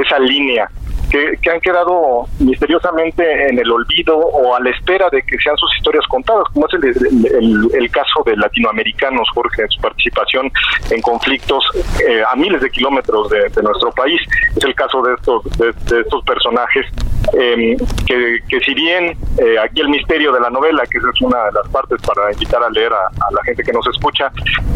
[0.00, 0.68] esa línea
[1.10, 5.74] que, han quedado misteriosamente en el olvido o a la espera de que sean sus
[5.76, 10.50] historias contadas, como es el, el, caso de latinoamericanos, Jorge, en su participación
[10.90, 11.64] en conflictos
[12.06, 14.20] eh, a miles de kilómetros de, nuestro país.
[14.56, 16.86] Es el caso de estos, de, estos personajes
[17.32, 21.44] em, que, que, si bien eh, aquí el misterio de la novela, que es una
[21.44, 24.30] de las partes para invitar a leer a, a la gente que nos escucha,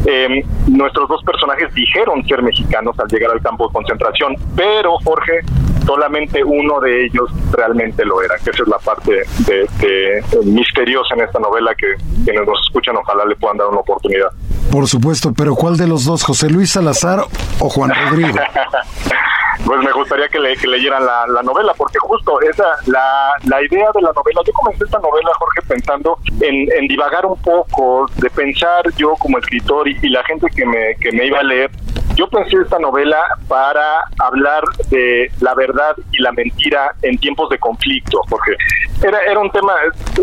[0.07, 5.41] em, nuestros dos personajes dijeron ser mexicanos al llegar al campo de concentración, pero Jorge,
[5.85, 11.23] solamente uno de ellos realmente lo era, que esa es la parte de, misteriosa en
[11.23, 14.29] esta novela que quienes nos escuchan ojalá le puedan dar una oportunidad.
[14.71, 17.25] Por supuesto, pero ¿cuál de los dos, José Luis Salazar
[17.59, 18.39] o Juan Rodrigo?
[19.65, 23.89] pues me gustaría que, le, que leyeran la, novela, porque justo esa, la, la idea
[23.95, 28.31] de la novela, yo comencé esta novela, Jorge, pensando en, en divagar un poco, de
[28.31, 31.71] pensar yo como escritor y, la gente que me, que me iba a leer,
[32.17, 33.19] yo pensé esta novela
[33.49, 38.57] para hablar de la verdad y la mentira en tiempos de conflicto, porque
[39.03, 39.73] era, era un tema,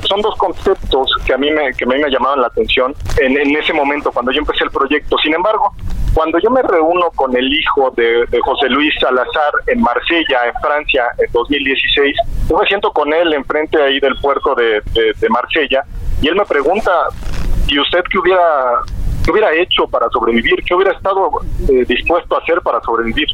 [0.07, 3.37] son dos conceptos que a mí me, que a mí me llamaban la atención en,
[3.37, 5.17] en ese momento, cuando yo empecé el proyecto.
[5.19, 5.73] Sin embargo,
[6.17, 11.03] cuando yo me reúno con el hijo de, José Luis Salazar en Marsella, en Francia,
[11.15, 12.15] en 2016,
[12.49, 15.83] yo me siento con él enfrente ahí del puerto de, de Marsella
[16.19, 16.91] y él me pregunta,
[17.67, 18.81] ¿y usted qué hubiera
[19.27, 20.63] ¿Qué hubiera hecho para sobrevivir?
[20.63, 21.29] ¿Qué hubiera estado
[21.67, 23.27] eh, dispuesto a hacer para sobrevivir?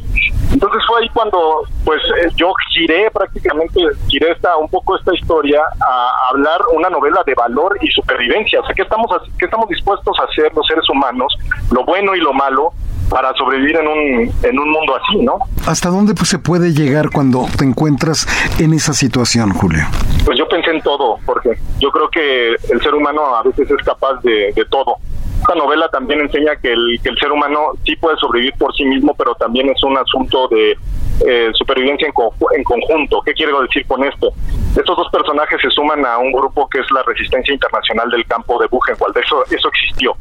[0.52, 5.60] Entonces fue ahí cuando pues eh, yo giré prácticamente, giré esta, un poco esta historia
[5.80, 8.58] a hablar una novela de valor y supervivencia.
[8.58, 11.32] O sea, ¿qué estamos, qué estamos dispuestos a hacer los seres humanos,
[11.70, 12.72] lo bueno y lo malo,
[13.08, 15.38] para sobrevivir en un, en un mundo así, ¿no?
[15.64, 18.26] ¿Hasta dónde pues, se puede llegar cuando te encuentras
[18.58, 19.84] en esa situación, Julio?
[20.24, 23.86] Pues yo pensé en todo, porque yo creo que el ser humano a veces es
[23.86, 24.96] capaz de, de todo
[25.44, 28.84] esta novela también enseña que el, que el ser humano sí puede sobrevivir por sí
[28.84, 30.78] mismo, pero también es un asunto de
[31.26, 33.20] eh, supervivencia en, conjunto.
[33.26, 34.32] ¿Qué quiero decir con esto?
[34.74, 38.58] Estos dos personajes se suman a un grupo que es la Resistencia Internacional del Campo
[38.58, 39.16] de Buchenwald.
[39.18, 40.16] Eso, eso existió.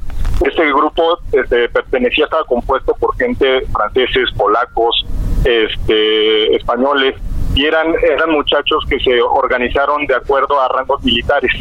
[0.46, 5.06] Este grupo este, pertenecía, estaba compuesto por gente franceses, polacos,
[5.46, 7.16] este, españoles,
[7.56, 11.52] y eran, eran muchachos que se organizaron de acuerdo a rangos militares.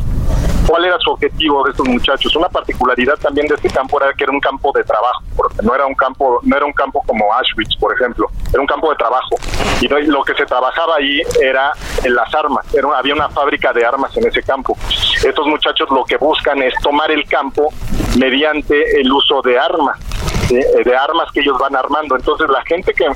[0.66, 2.34] ¿Cuál era su objetivo de estos muchachos?
[2.36, 5.74] Una particularidad también de este campo era que era un campo de trabajo, porque no
[5.74, 8.96] era un campo, no era un campo como Auschwitz, por ejemplo, era un campo de
[8.96, 9.36] trabajo.
[9.80, 11.72] Y lo que se trabajaba ahí era
[12.04, 14.76] las armas, era había una fábrica de armas en ese campo.
[15.24, 17.68] Estos muchachos lo que buscan es tomar el campo
[18.16, 19.98] mediante el uso de armas
[20.48, 22.16] de, armas que ellos van armando.
[22.16, 23.06] Entonces la gente que,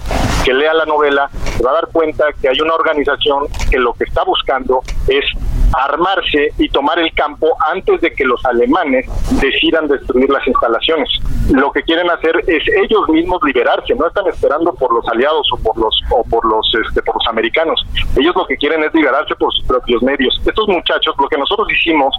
[0.45, 3.93] que lea la novela se va a dar cuenta que hay una organización que lo
[3.95, 5.25] que está buscando es
[5.73, 9.07] armarse y tomar el campo antes de que los alemanes
[9.41, 11.09] decidan destruir las instalaciones.
[11.53, 15.57] Lo que quieren hacer es ellos mismos liberarse, no están esperando por los aliados o
[15.59, 17.85] por los o por los este, por los americanos.
[18.17, 20.41] Ellos lo que quieren es liberarse por sus propios medios.
[20.45, 22.15] Estos muchachos, lo que nosotros hicimos,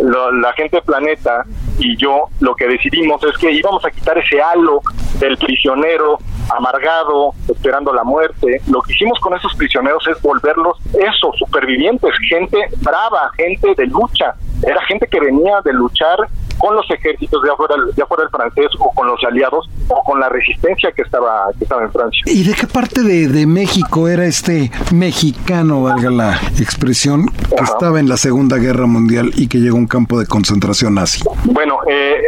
[0.00, 1.44] la gente Planeta
[1.78, 4.80] y yo, lo que decidimos es que íbamos a quitar ese halo
[5.18, 6.18] del prisionero
[6.50, 8.60] amargado, esperando la muerte.
[8.68, 14.34] Lo que hicimos con esos prisioneros es volverlos eso, supervivientes, gente brava, gente de lucha.
[14.62, 16.18] Era gente que venía de luchar
[16.62, 20.92] con los ejércitos de afuera, del francés o con los aliados o con la resistencia
[20.92, 22.22] que estaba, que estaba en Francia.
[22.26, 27.98] ¿Y de qué parte de, de México era este mexicano, valga la expresión, que estaba
[27.98, 31.24] en la Segunda Guerra Mundial y que llegó a un campo de concentración nazi?
[31.46, 32.22] Bueno, eh,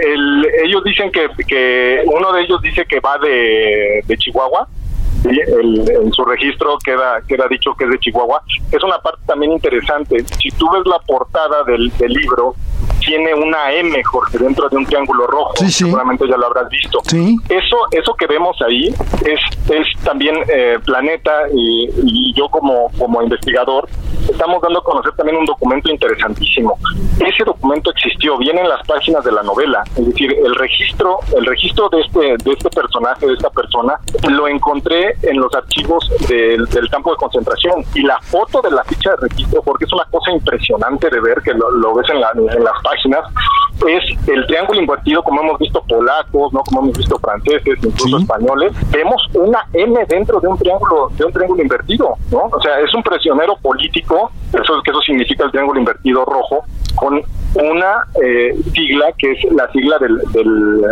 [0.64, 4.66] ellos dicen que, que uno de ellos dice que va de, de Chihuahua
[5.25, 8.42] en su registro queda, queda dicho que es de Chihuahua.
[8.70, 10.25] Es una parte también interesante.
[10.38, 12.55] Si tú ves la portada del, del libro,
[13.05, 15.55] tiene una M, Jorge, dentro de un triángulo rojo.
[15.69, 17.01] Seguramente ya lo habrás visto.
[17.49, 18.88] Eso, eso que vemos ahí
[19.25, 19.40] es,
[19.71, 23.88] es también eh, Planeta y, y, yo como, como investigador
[24.29, 26.79] estamos dando a conocer también un documento interesantísimo.
[27.21, 31.45] Ese documento existió, viene en las páginas de la novela, es decir, el registro, el
[31.45, 33.99] registro de este, de este personaje, de esta persona,
[34.31, 38.83] lo encontré en los archivos del, del campo de concentración y la foto de la
[38.85, 42.21] ficha de registro, porque es una cosa impresionante de ver que lo, lo ves en,
[42.21, 42.94] la, en las páginas,
[43.88, 48.73] es el triángulo invertido, como hemos visto polacos, no como hemos visto franceses, incluso españoles,
[48.90, 52.45] vemos una M dentro de un triángulo, de un triángulo invertido, ¿no?
[52.53, 56.65] O sea, es un prisionero político, eso que eso significa el triángulo invertido rojo,
[56.95, 57.23] con
[57.55, 60.21] una eh, sigla que es la sigla del,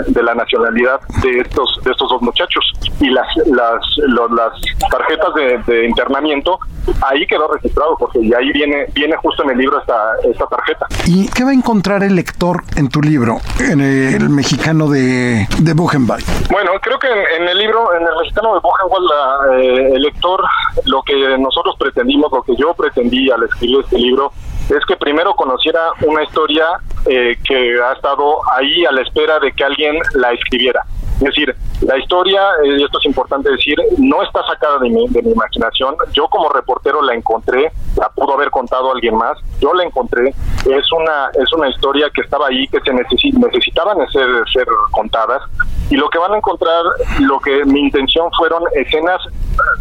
[0.08, 2.64] de la nacionalidad de estos de estos dos muchachos.
[3.00, 3.82] Y las las
[4.30, 5.34] las tarjetas
[5.66, 6.58] de, internamiento
[7.00, 10.86] ahí quedó registrado porque y ahí viene viene justo en el libro esta esta tarjeta.
[11.06, 15.74] Y qué va a encontrar el lector en tu libro en el mexicano de de
[15.74, 20.42] Buchenwald bueno creo que en, el libro en el mexicano de Buchenwald eh, el lector
[20.86, 24.32] lo que nosotros pretendimos lo que yo pretendí al escribir este libro
[24.76, 26.66] es que primero conociera una historia
[27.06, 30.82] eh, que ha estado ahí a la espera de que alguien la escribiera.
[31.14, 35.06] Es decir, la historia, eh, y esto es importante decir, no está sacada de mi,
[35.08, 35.94] de mi imaginación.
[36.12, 39.38] Yo como reportero la encontré, la pudo haber contado alguien más.
[39.60, 40.30] Yo la encontré.
[40.30, 45.42] Es una es una historia que estaba ahí, que se necesitaban ser, ser contadas.
[45.90, 46.82] Y lo que van a encontrar,
[47.20, 49.20] lo que mi intención fueron escenas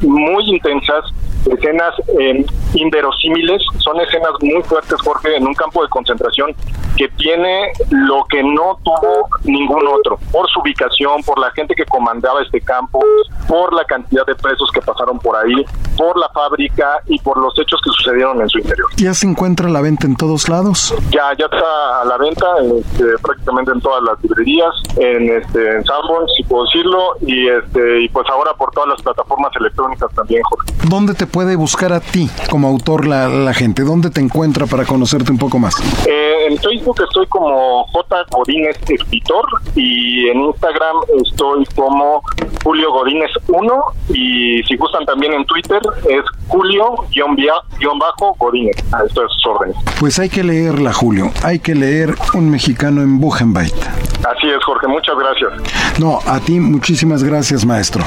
[0.01, 1.05] muy intensas
[1.49, 6.55] escenas eh, inverosímiles, son escenas muy fuertes, Jorge, en un campo de concentración
[7.01, 11.83] que tiene lo que no tuvo ningún otro, por su ubicación, por la gente que
[11.85, 13.03] comandaba este campo,
[13.47, 15.65] por la cantidad de presos que pasaron por ahí,
[15.97, 18.87] por la fábrica y por los hechos que sucedieron en su interior.
[18.97, 20.93] ¿Ya se encuentra a la venta en todos lados?
[21.09, 22.45] Ya, ya está a la venta
[22.79, 28.01] este, prácticamente en todas las librerías, en, este, en Sanborns, si puedo decirlo, y, este,
[28.01, 30.71] y pues ahora por todas las plataformas electrónicas también, Jorge.
[30.87, 33.81] ¿Dónde te puede buscar a ti como autor la, la gente?
[33.83, 35.73] ¿Dónde te encuentra para conocerte un poco más?
[36.05, 38.25] Eh, en Facebook estoy como J.
[38.31, 42.21] Godínez Escritor y en Instagram estoy como
[42.63, 45.79] Julio Godínez 1 y si gustan también en Twitter
[46.09, 48.75] es Julio-Godínez.
[49.05, 49.75] Esto es órdenes.
[49.99, 51.31] Pues hay que leerla, Julio.
[51.43, 53.73] Hay que leer Un mexicano en Buchenwald.
[53.73, 54.87] Así es, Jorge.
[54.87, 55.99] Muchas gracias.
[55.99, 58.03] No, a ti muchísimas gracias, maestro.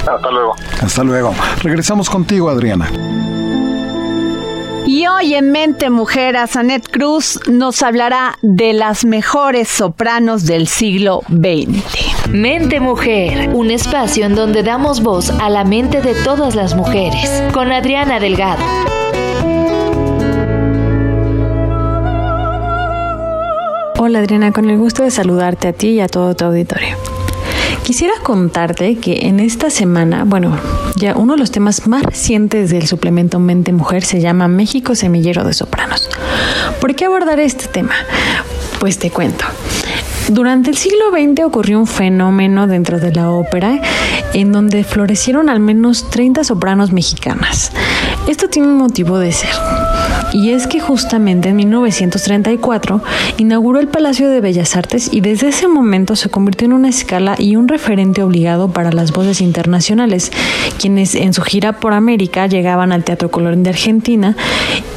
[0.00, 0.54] Hasta luego.
[0.82, 1.34] Hasta luego.
[1.62, 2.90] Regresamos contigo, Adriana.
[4.94, 11.22] Y hoy en Mente Mujer, Sanet Cruz nos hablará de las mejores sopranos del siglo
[11.26, 12.28] XX.
[12.30, 17.28] Mente Mujer, un espacio en donde damos voz a la mente de todas las mujeres,
[17.52, 18.62] con Adriana Delgado.
[23.98, 26.96] Hola Adriana, con el gusto de saludarte a ti y a todo tu auditorio.
[27.84, 30.56] Quisiera contarte que en esta semana, bueno,
[30.96, 35.44] ya uno de los temas más recientes del suplemento Mente Mujer se llama México Semillero
[35.44, 36.08] de Sopranos.
[36.80, 37.94] ¿Por qué abordar este tema?
[38.80, 39.44] Pues te cuento.
[40.30, 43.78] Durante el siglo XX ocurrió un fenómeno dentro de la ópera
[44.32, 47.70] en donde florecieron al menos 30 sopranos mexicanas.
[48.26, 49.50] Esto tiene un motivo de ser
[50.34, 53.00] y es que justamente en 1934
[53.38, 57.36] inauguró el Palacio de Bellas Artes y desde ese momento se convirtió en una escala
[57.38, 60.32] y un referente obligado para las voces internacionales,
[60.78, 64.36] quienes en su gira por América llegaban al Teatro Colón de Argentina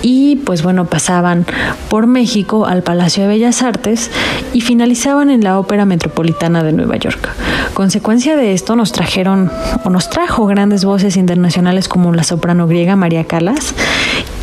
[0.01, 1.45] y pues bueno, pasaban
[1.89, 4.09] por México al Palacio de Bellas Artes
[4.53, 7.29] y finalizaban en la Ópera Metropolitana de Nueva York.
[7.75, 9.51] Consecuencia de esto nos trajeron
[9.83, 13.75] o nos trajo grandes voces internacionales como la soprano griega María Calas,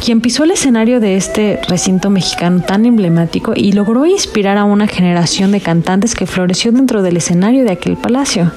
[0.05, 4.87] quien pisó el escenario de este recinto mexicano tan emblemático y logró inspirar a una
[4.87, 8.53] generación de cantantes que floreció dentro del escenario de aquel palacio.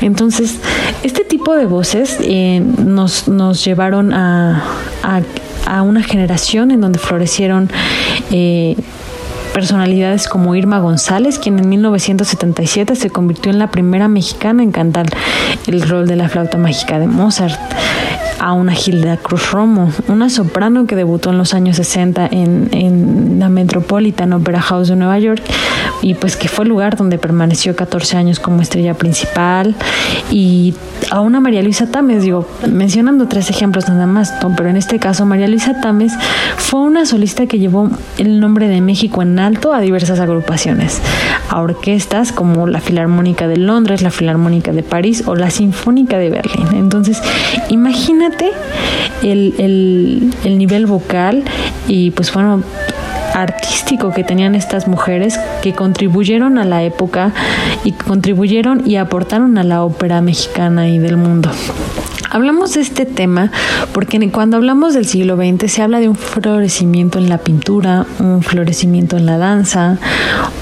[0.00, 0.56] Entonces,
[1.02, 4.62] este tipo de voces eh, nos, nos, llevaron a,
[5.66, 7.68] a, una generación en donde florecieron
[8.30, 8.74] eh,
[9.52, 15.06] personalidades como Irma González, quien en 1977 se convirtió en la primera mexicana en cantar
[15.66, 17.58] el rol de la flauta mágica de Mozart
[18.38, 23.38] a una Gilda Cruz Romo, una soprano que debutó en los años 60 en, en
[23.38, 25.42] la Metropolitan Opera House de Nueva York
[26.02, 29.74] y pues que fue el lugar donde permaneció 14 años como estrella principal
[30.30, 30.74] y
[31.10, 35.26] a una María Luisa Tames, digo, mencionando tres ejemplos nada más, pero en este caso
[35.26, 36.12] María Luisa Tames
[36.56, 41.00] fue una solista que llevó el nombre de México en alto a diversas agrupaciones,
[41.48, 46.30] a orquestas como la Filarmónica de Londres, la Filarmónica de París o la Sinfónica de
[46.30, 46.68] Berlín.
[46.74, 47.22] Entonces,
[47.68, 48.50] imagínate
[49.22, 51.44] el, el, el nivel vocal
[51.86, 52.62] y pues bueno,
[53.42, 57.32] artístico que tenían estas mujeres que contribuyeron a la época
[57.84, 61.50] y contribuyeron y aportaron a la ópera mexicana y del mundo.
[62.30, 63.50] Hablamos de este tema
[63.92, 68.42] porque cuando hablamos del siglo XX se habla de un florecimiento en la pintura, un
[68.42, 69.96] florecimiento en la danza,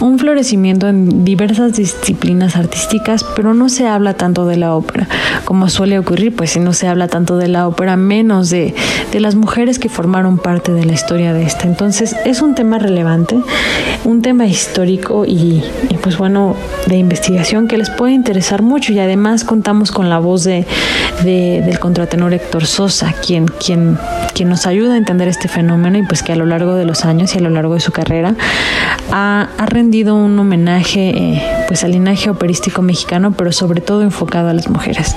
[0.01, 5.09] un florecimiento en diversas disciplinas artísticas, pero no se habla tanto de la ópera,
[5.45, 8.75] como suele ocurrir, pues si no se habla tanto de la ópera, menos de,
[9.11, 11.67] de las mujeres que formaron parte de la historia de esta.
[11.67, 13.37] Entonces es un tema relevante,
[14.05, 15.65] un tema histórico y,
[16.03, 16.55] pues bueno,
[16.87, 20.65] de investigación que les puede interesar mucho y además contamos con la voz de
[21.63, 23.99] del contratenor Héctor Sosa, quien, quien
[24.37, 27.07] quien nos ayuda a entender este fenómeno y pues que a lo largo de los
[27.07, 28.35] años y a lo largo de su carrera
[29.11, 34.53] ha, rendido un homenaje eh, pues al linaje operístico mexicano, pero sobre todo enfocado a
[34.53, 35.17] las mujeres.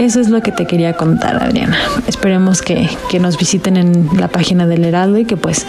[0.00, 1.78] Eso es lo que te quería contar, Adriana.
[2.08, 5.64] Esperemos que, que nos visiten en la página del Heraldo y que pues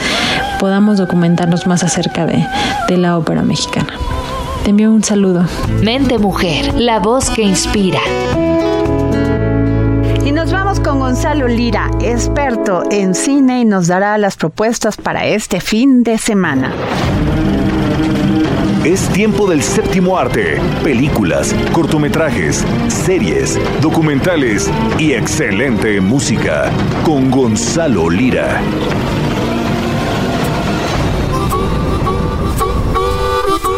[0.59, 2.43] podamos documentarnos más acerca de,
[2.87, 3.93] de la ópera mexicana.
[4.63, 5.45] Te envío un saludo.
[5.83, 7.99] Mente Mujer, la voz que inspira.
[10.41, 15.61] Nos vamos con Gonzalo Lira, experto en cine, y nos dará las propuestas para este
[15.61, 16.73] fin de semana.
[18.83, 20.59] Es tiempo del séptimo arte.
[20.83, 24.67] Películas, cortometrajes, series, documentales
[24.97, 26.71] y excelente música.
[27.05, 28.59] Con Gonzalo Lira.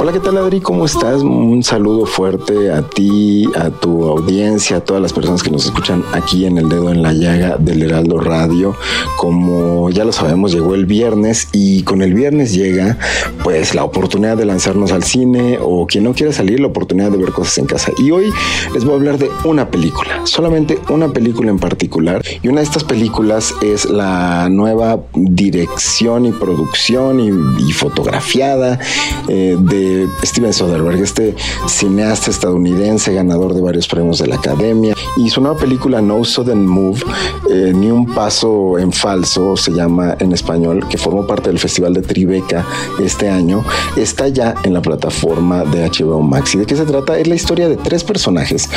[0.03, 0.59] Hola, ¿qué tal Adri?
[0.59, 1.21] ¿Cómo estás?
[1.21, 6.03] Un saludo fuerte a ti, a tu audiencia, a todas las personas que nos escuchan
[6.11, 8.75] aquí en el dedo en la llaga del Heraldo Radio.
[9.15, 12.97] Como ya lo sabemos, llegó el viernes y con el viernes llega
[13.45, 17.19] pues la oportunidad de lanzarnos al cine o quien no quiere salir, la oportunidad de
[17.19, 17.93] ver cosas en casa.
[17.97, 18.33] Y hoy
[18.73, 22.21] les voy a hablar de una película, solamente una película en particular.
[22.41, 28.79] Y una de estas películas es la nueva dirección y producción y, fotografiada
[29.29, 29.92] eh, de
[30.23, 31.35] Steven Soderbergh, este
[31.67, 34.95] cineasta estadounidense, ganador de varios premios de la Academia.
[35.17, 37.01] Y su nueva película No Sudden Move,
[37.49, 41.93] eh, Ni un paso en falso, se llama en español, que formó parte del Festival
[41.93, 42.65] de Tribeca
[42.99, 43.63] este año,
[43.97, 46.55] está ya en la plataforma de HBO Max.
[46.55, 47.17] ¿Y de qué se trata?
[47.17, 48.69] Es la historia de tres personajes,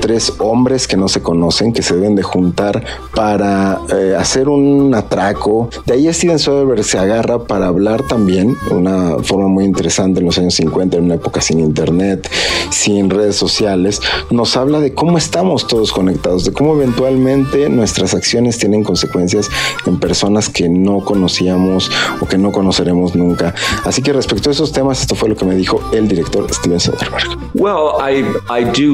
[0.00, 4.94] tres hombres que no se conocen, que se deben de juntar para eh, hacer un
[4.94, 5.68] atraco.
[5.86, 10.38] De ahí Steven Soderbergh se agarra para hablar también, una forma muy interesante en los
[10.38, 12.30] años encuentra en una época sin internet,
[12.70, 14.00] sin redes sociales,
[14.30, 19.48] nos habla de cómo estamos todos conectados, de cómo eventualmente nuestras acciones tienen consecuencias
[19.86, 21.90] en personas que no conocíamos
[22.20, 23.54] o que no conoceremos nunca.
[23.84, 26.80] Así que respecto a esos temas, esto fue lo que me dijo el director Steven
[26.80, 27.38] Soderbergh.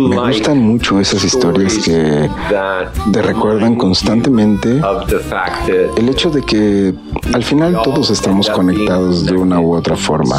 [0.08, 2.28] me gustan mucho esas historias que
[3.12, 4.80] te recuerdan constantemente
[5.96, 6.94] el hecho de que
[7.32, 10.38] al final todos estamos conectados de una u otra forma,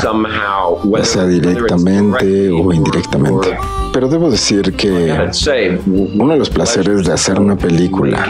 [1.21, 3.57] sea directamente o indirectamente.
[3.93, 4.89] Pero debo decir que
[5.85, 8.25] uno de los placeres de hacer una película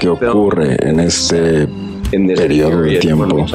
[0.00, 1.68] que ocurre en este
[2.10, 3.46] periodo de tiempo.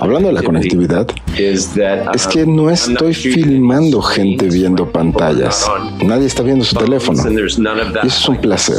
[0.00, 1.06] Hablando de la conectividad,
[1.36, 5.70] es que no estoy filmando gente viendo pantallas.
[6.02, 7.22] Nadie está viendo su teléfono.
[7.30, 8.76] Y eso es un placer.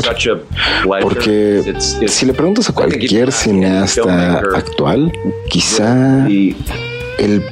[1.01, 1.75] Porque
[2.07, 5.11] si le preguntas a cualquier cineasta actual,
[5.49, 7.43] quizá el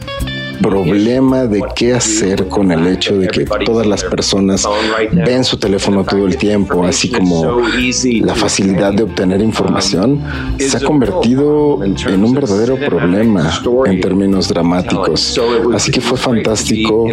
[0.62, 4.68] problema de qué hacer con el hecho de que todas las personas
[5.12, 7.62] ven su teléfono todo el tiempo, así como
[8.22, 10.22] la facilidad de obtener información,
[10.60, 13.52] se ha convertido en un verdadero problema
[13.86, 15.40] en términos dramáticos.
[15.74, 17.08] Así que fue fantástico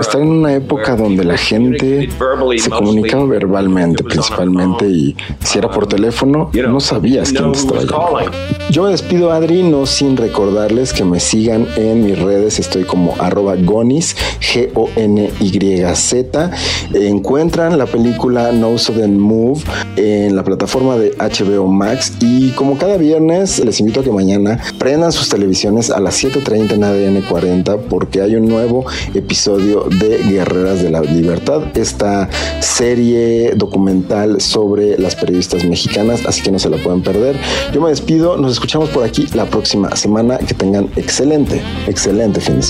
[0.00, 2.08] estar en una época donde la gente
[2.56, 8.30] se comunicaba verbalmente principalmente y si era por teléfono no sabías quién te estaba llamando.
[8.70, 13.56] Yo despido Adri, no sin recordarles que me sigan en mis redes, estoy como arroba
[13.56, 16.50] gonis, G-O-N-Y-Z.
[16.94, 19.62] Encuentran la película No Sudden Move
[19.96, 24.60] en la plataforma de HBO Max y como cada viernes les invito a que mañana
[24.78, 30.18] prendan sus televisiones a las 7.30 en ADN 40 porque hay un nuevo episodio de
[30.18, 32.28] Guerreras de la Libertad, esta
[32.60, 37.36] serie documental sobre las periodistas mexicanas, así que no se la pueden perder.
[37.72, 42.60] Yo me despido, nos escuchamos por aquí la próxima semana, que tengan excelente, excelente fin
[42.60, 42.67] de.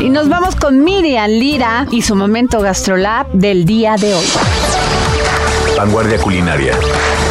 [0.00, 4.26] Y nos vamos con Miriam Lira y su momento gastrolab del día de hoy.
[5.76, 6.74] Vanguardia culinaria,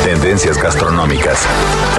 [0.04, 1.40] tendencias gastronómicas,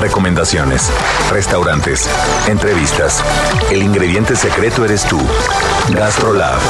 [0.01, 0.91] recomendaciones,
[1.31, 2.09] restaurantes,
[2.47, 3.23] entrevistas.
[3.71, 5.19] El ingrediente secreto eres tú.
[5.91, 6.61] Gastrolab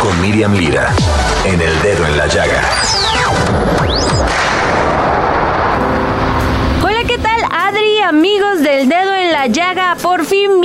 [0.00, 0.88] con Miriam Lira
[1.44, 2.62] en el dedo en la llaga.
[6.82, 7.42] Hola, ¿qué tal?
[7.50, 10.60] Adri, amigos del dedo en la llaga, por fin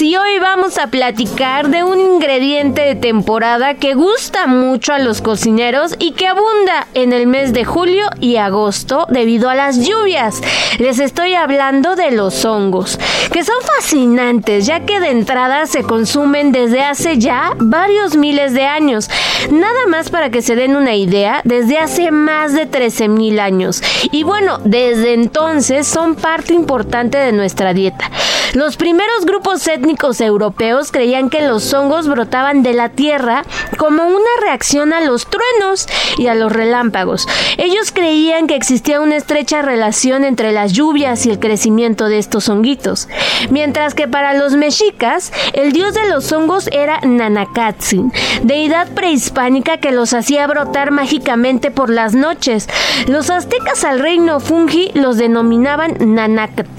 [0.00, 5.22] y hoy vamos a platicar de un ingrediente de temporada que gusta mucho a los
[5.22, 10.42] cocineros y que abunda en el mes de julio y agosto debido a las lluvias.
[10.78, 12.98] Les estoy hablando de los hongos,
[13.32, 18.66] que son fascinantes ya que de entrada se consumen desde hace ya varios miles de
[18.66, 19.08] años.
[19.50, 23.82] Nada más para que se den una idea, desde hace más de 13 mil años.
[24.12, 28.10] Y bueno, desde entonces son parte importante de nuestra dieta.
[28.54, 33.44] Los primeros grupos étnicos europeos creían que los hongos brotaban de la tierra
[33.76, 35.86] como una reacción a los truenos
[36.16, 37.26] y a los relámpagos.
[37.56, 42.48] Ellos creían que existía una estrecha relación entre las lluvias y el crecimiento de estos
[42.48, 43.08] honguitos,
[43.50, 48.12] mientras que para los mexicas el dios de los hongos era Nanacatzin,
[48.42, 52.68] deidad prehispánica que los hacía brotar mágicamente por las noches.
[53.06, 56.70] Los aztecas al reino fungi los denominaban Nanacatl,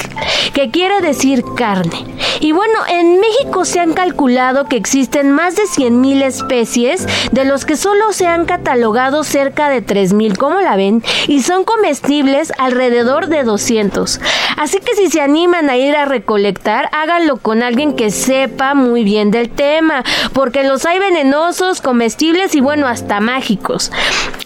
[0.54, 2.06] que quiere decir carne.
[2.52, 7.76] Bueno, en México se han calculado que existen más de 100.000 especies, de los que
[7.76, 13.44] solo se han catalogado cerca de 3.000, como la ven, y son comestibles alrededor de
[13.44, 14.20] 200.
[14.58, 19.04] Así que si se animan a ir a recolectar, háganlo con alguien que sepa muy
[19.04, 23.92] bien del tema, porque los hay venenosos, comestibles y bueno, hasta mágicos.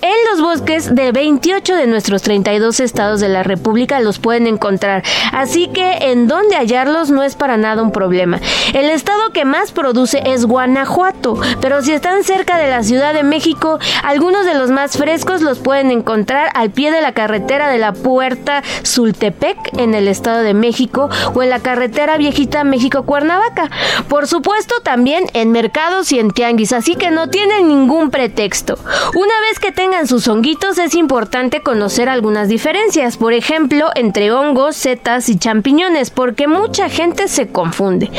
[0.04, 5.02] En los bosques de 28 de nuestros 32 estados de la República los pueden encontrar,
[5.32, 8.42] así que en donde hallarlos no es para nada un problema.
[8.74, 13.24] El estado que más produce es Guanajuato, pero si están cerca de la Ciudad de
[13.24, 17.78] México, algunos de los más frescos los pueden encontrar al pie de la carretera de
[17.78, 23.70] la Puerta Sultepec en el Estado de México o en la carretera viejita México-Cuernavaca.
[24.10, 28.78] Por supuesto, también en mercados y en tianguis, así que no tienen ningún pretexto.
[29.16, 34.76] Una vez que tengan sus honguitos, es importante conocer algunas diferencias, por ejemplo, entre hongos,
[34.76, 38.12] setas y champiñones, porque mucha gente se confunde.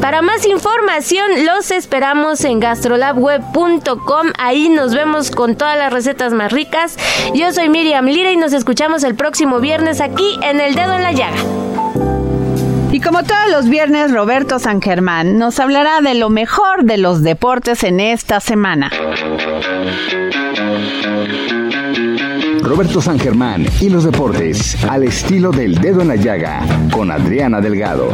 [0.00, 4.26] Para más información, los esperamos en gastrolabweb.com.
[4.38, 6.96] Ahí nos vemos con todas las recetas más ricas.
[7.34, 11.02] Yo soy Miriam Lira y nos escuchamos el próximo viernes aquí en El Dedo en
[11.02, 11.87] la Llaga.
[12.90, 17.22] Y como todos los viernes, Roberto San Germán nos hablará de lo mejor de los
[17.22, 18.90] deportes en esta semana.
[22.62, 26.60] Roberto San Germán y los deportes al estilo del dedo en la llaga
[26.90, 28.12] con Adriana Delgado.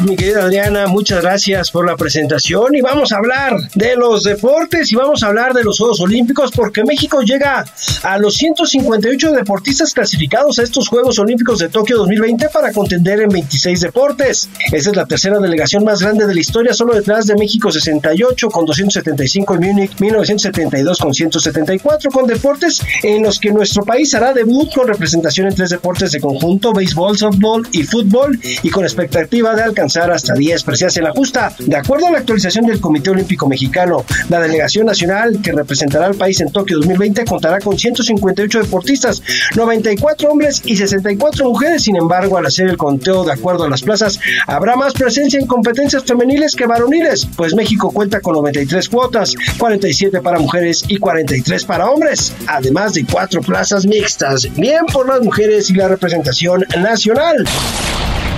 [0.00, 4.90] Mi querida Adriana, muchas gracias por la presentación y vamos a hablar de los deportes
[4.90, 7.64] y vamos a hablar de los Juegos Olímpicos porque México llega
[8.02, 13.28] a los 158 deportistas clasificados a estos Juegos Olímpicos de Tokio 2020 para contender en
[13.28, 14.48] 26 deportes.
[14.72, 18.48] Esta es la tercera delegación más grande de la historia, solo detrás de México 68
[18.48, 24.32] con 275 y Múnich 1972 con 174 con deportes en los que nuestro país hará
[24.32, 28.84] debut con representación en tres deportes de conjunto, béisbol, softball y fútbol y con
[29.28, 31.54] de alcanzar hasta 10 precias en la justa.
[31.58, 36.14] De acuerdo a la actualización del Comité Olímpico Mexicano, la delegación nacional que representará al
[36.14, 39.22] país en Tokio 2020 contará con 158 deportistas,
[39.54, 41.84] 94 hombres y 64 mujeres.
[41.84, 45.46] Sin embargo, al hacer el conteo de acuerdo a las plazas, habrá más presencia en
[45.46, 51.64] competencias femeniles que varoniles, pues México cuenta con 93 cuotas, 47 para mujeres y 43
[51.64, 57.44] para hombres, además de cuatro plazas mixtas, bien por las mujeres y la representación nacional.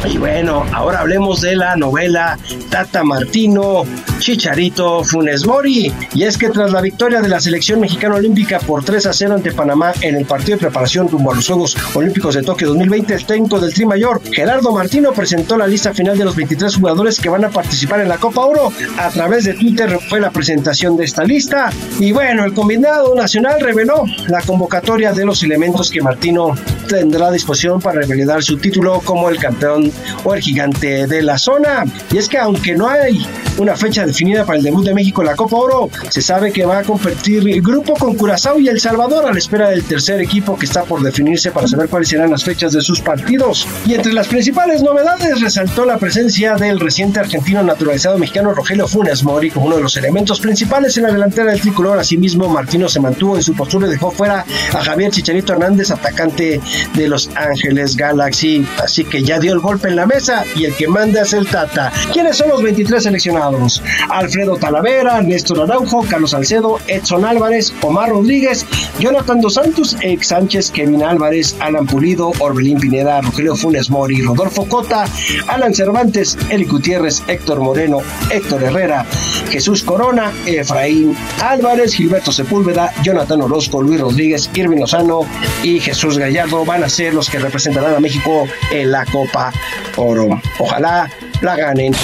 [0.09, 2.39] Y bueno, ahora hablemos de la novela
[2.71, 3.85] Tata Martino,
[4.19, 5.93] Chicharito, Funes Mori.
[6.15, 9.35] Y es que tras la victoria de la selección mexicana olímpica por 3 a 0
[9.35, 13.15] ante Panamá en el partido de preparación rumbo a los Juegos Olímpicos de Tokio 2020,
[13.15, 17.21] el técnico del Tri Mayor, Gerardo Martino, presentó la lista final de los 23 jugadores
[17.21, 18.73] que van a participar en la Copa Oro.
[18.99, 21.71] A través de Twitter fue la presentación de esta lista.
[21.99, 26.55] Y bueno, el combinado nacional reveló la convocatoria de los elementos que Martino
[26.89, 29.90] tendrá a disposición para revalidar su título como el campeón
[30.25, 31.85] o el gigante de la zona.
[32.13, 33.27] Y es que aunque no hay
[33.59, 36.65] una fecha definida para el debut de México en la Copa Oro, se sabe que
[36.65, 40.21] va a competir el grupo con Curazao y El Salvador a la espera del tercer
[40.21, 43.67] equipo que está por definirse para saber cuáles serán las fechas de sus partidos.
[43.87, 49.23] Y entre las principales novedades resaltó la presencia del reciente argentino naturalizado mexicano Rogelio Funes
[49.25, 51.99] Mori como uno de los elementos principales en la delantera del tricolor.
[51.99, 56.61] Asimismo, Martino se mantuvo en su postura y dejó fuera a Javier Chicharito Hernández, atacante
[56.95, 58.67] de Los Ángeles Galaxy.
[58.83, 61.47] Así que ya dio el golpe en la mesa y el que manda es el
[61.47, 61.93] Tata.
[62.13, 63.83] ¿Quiénes son los 23 seleccionados?
[64.09, 68.67] Alfredo Talavera, Néstor Araujo, Carlos Salcedo, Edson Álvarez, Omar Rodríguez,
[68.99, 74.67] Jonathan Dos Santos, Ex Sánchez, Kevin Álvarez, Alan Pulido, Orbelín Pineda, Rogelio Funes Mori, Rodolfo
[74.67, 75.05] Cota,
[75.49, 77.99] Alan Cervantes, Eric Gutiérrez, Héctor Moreno,
[78.31, 79.07] Héctor Herrera,
[79.51, 85.23] Jesús Corona, Efraín Álvarez, Gilberto Sepúlveda, Jonathan Orozco, Luis Rodríguez, Irving Lozano
[85.63, 89.53] y Jesús Gallardo van a ser los que representarán a México en la Copa
[89.97, 90.41] Oro.
[90.59, 91.09] Ojalá
[91.41, 91.95] la ganen.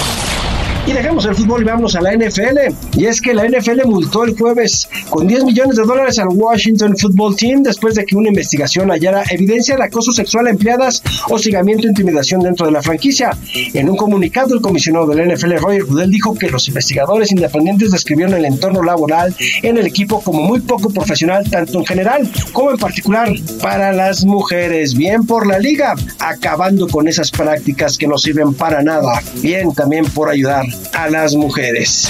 [0.87, 2.59] Y dejemos el fútbol y vamos a la NFL.
[2.93, 6.95] Y es que la NFL multó el jueves con 10 millones de dólares al Washington
[6.95, 11.87] Football Team después de que una investigación hallara evidencia de acoso sexual a empleadas, hostigamiento
[11.87, 13.31] e intimidación dentro de la franquicia.
[13.73, 18.35] En un comunicado, el comisionado del NFL, Roger Goodell, dijo que los investigadores independientes describieron
[18.35, 22.77] el entorno laboral en el equipo como muy poco profesional, tanto en general como en
[22.77, 23.29] particular
[23.61, 24.95] para las mujeres.
[24.95, 29.21] Bien por la liga, acabando con esas prácticas que no sirven para nada.
[29.41, 32.09] Bien también por ayudar a las mujeres.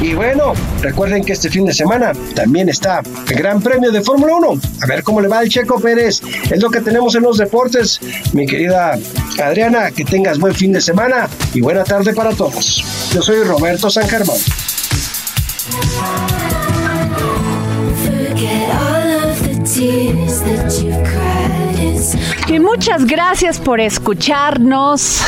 [0.00, 0.52] Y bueno,
[0.82, 4.60] recuerden que este fin de semana también está el Gran Premio de Fórmula 1.
[4.82, 6.20] A ver cómo le va al Checo Pérez.
[6.50, 8.00] Es lo que tenemos en los deportes.
[8.32, 8.98] Mi querida
[9.42, 12.84] Adriana, que tengas buen fin de semana y buena tarde para todos.
[13.12, 14.36] Yo soy Roberto San Germán.
[22.48, 25.20] Y muchas gracias por escucharnos,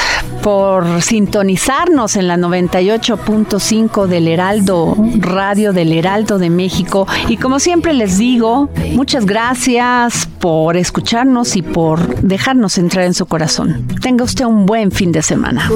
[0.43, 7.07] por sintonizarnos en la 98.5 del Heraldo Radio del Heraldo de México.
[7.29, 13.27] Y como siempre les digo, muchas gracias por escucharnos y por dejarnos entrar en su
[13.27, 13.87] corazón.
[14.01, 15.69] Tenga usted un buen fin de semana.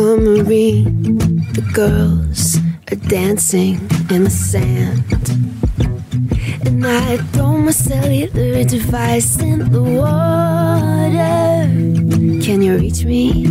[12.53, 13.47] Can you reach me?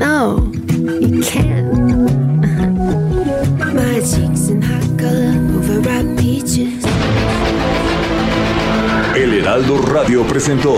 [0.00, 1.74] No, you can't.
[3.74, 6.82] my cheeks in hot color over ripe peaches.
[9.14, 10.74] El Heraldo Radio presentó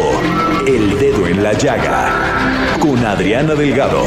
[0.67, 4.07] El Dedo en la Llaga con Adriana Delgado.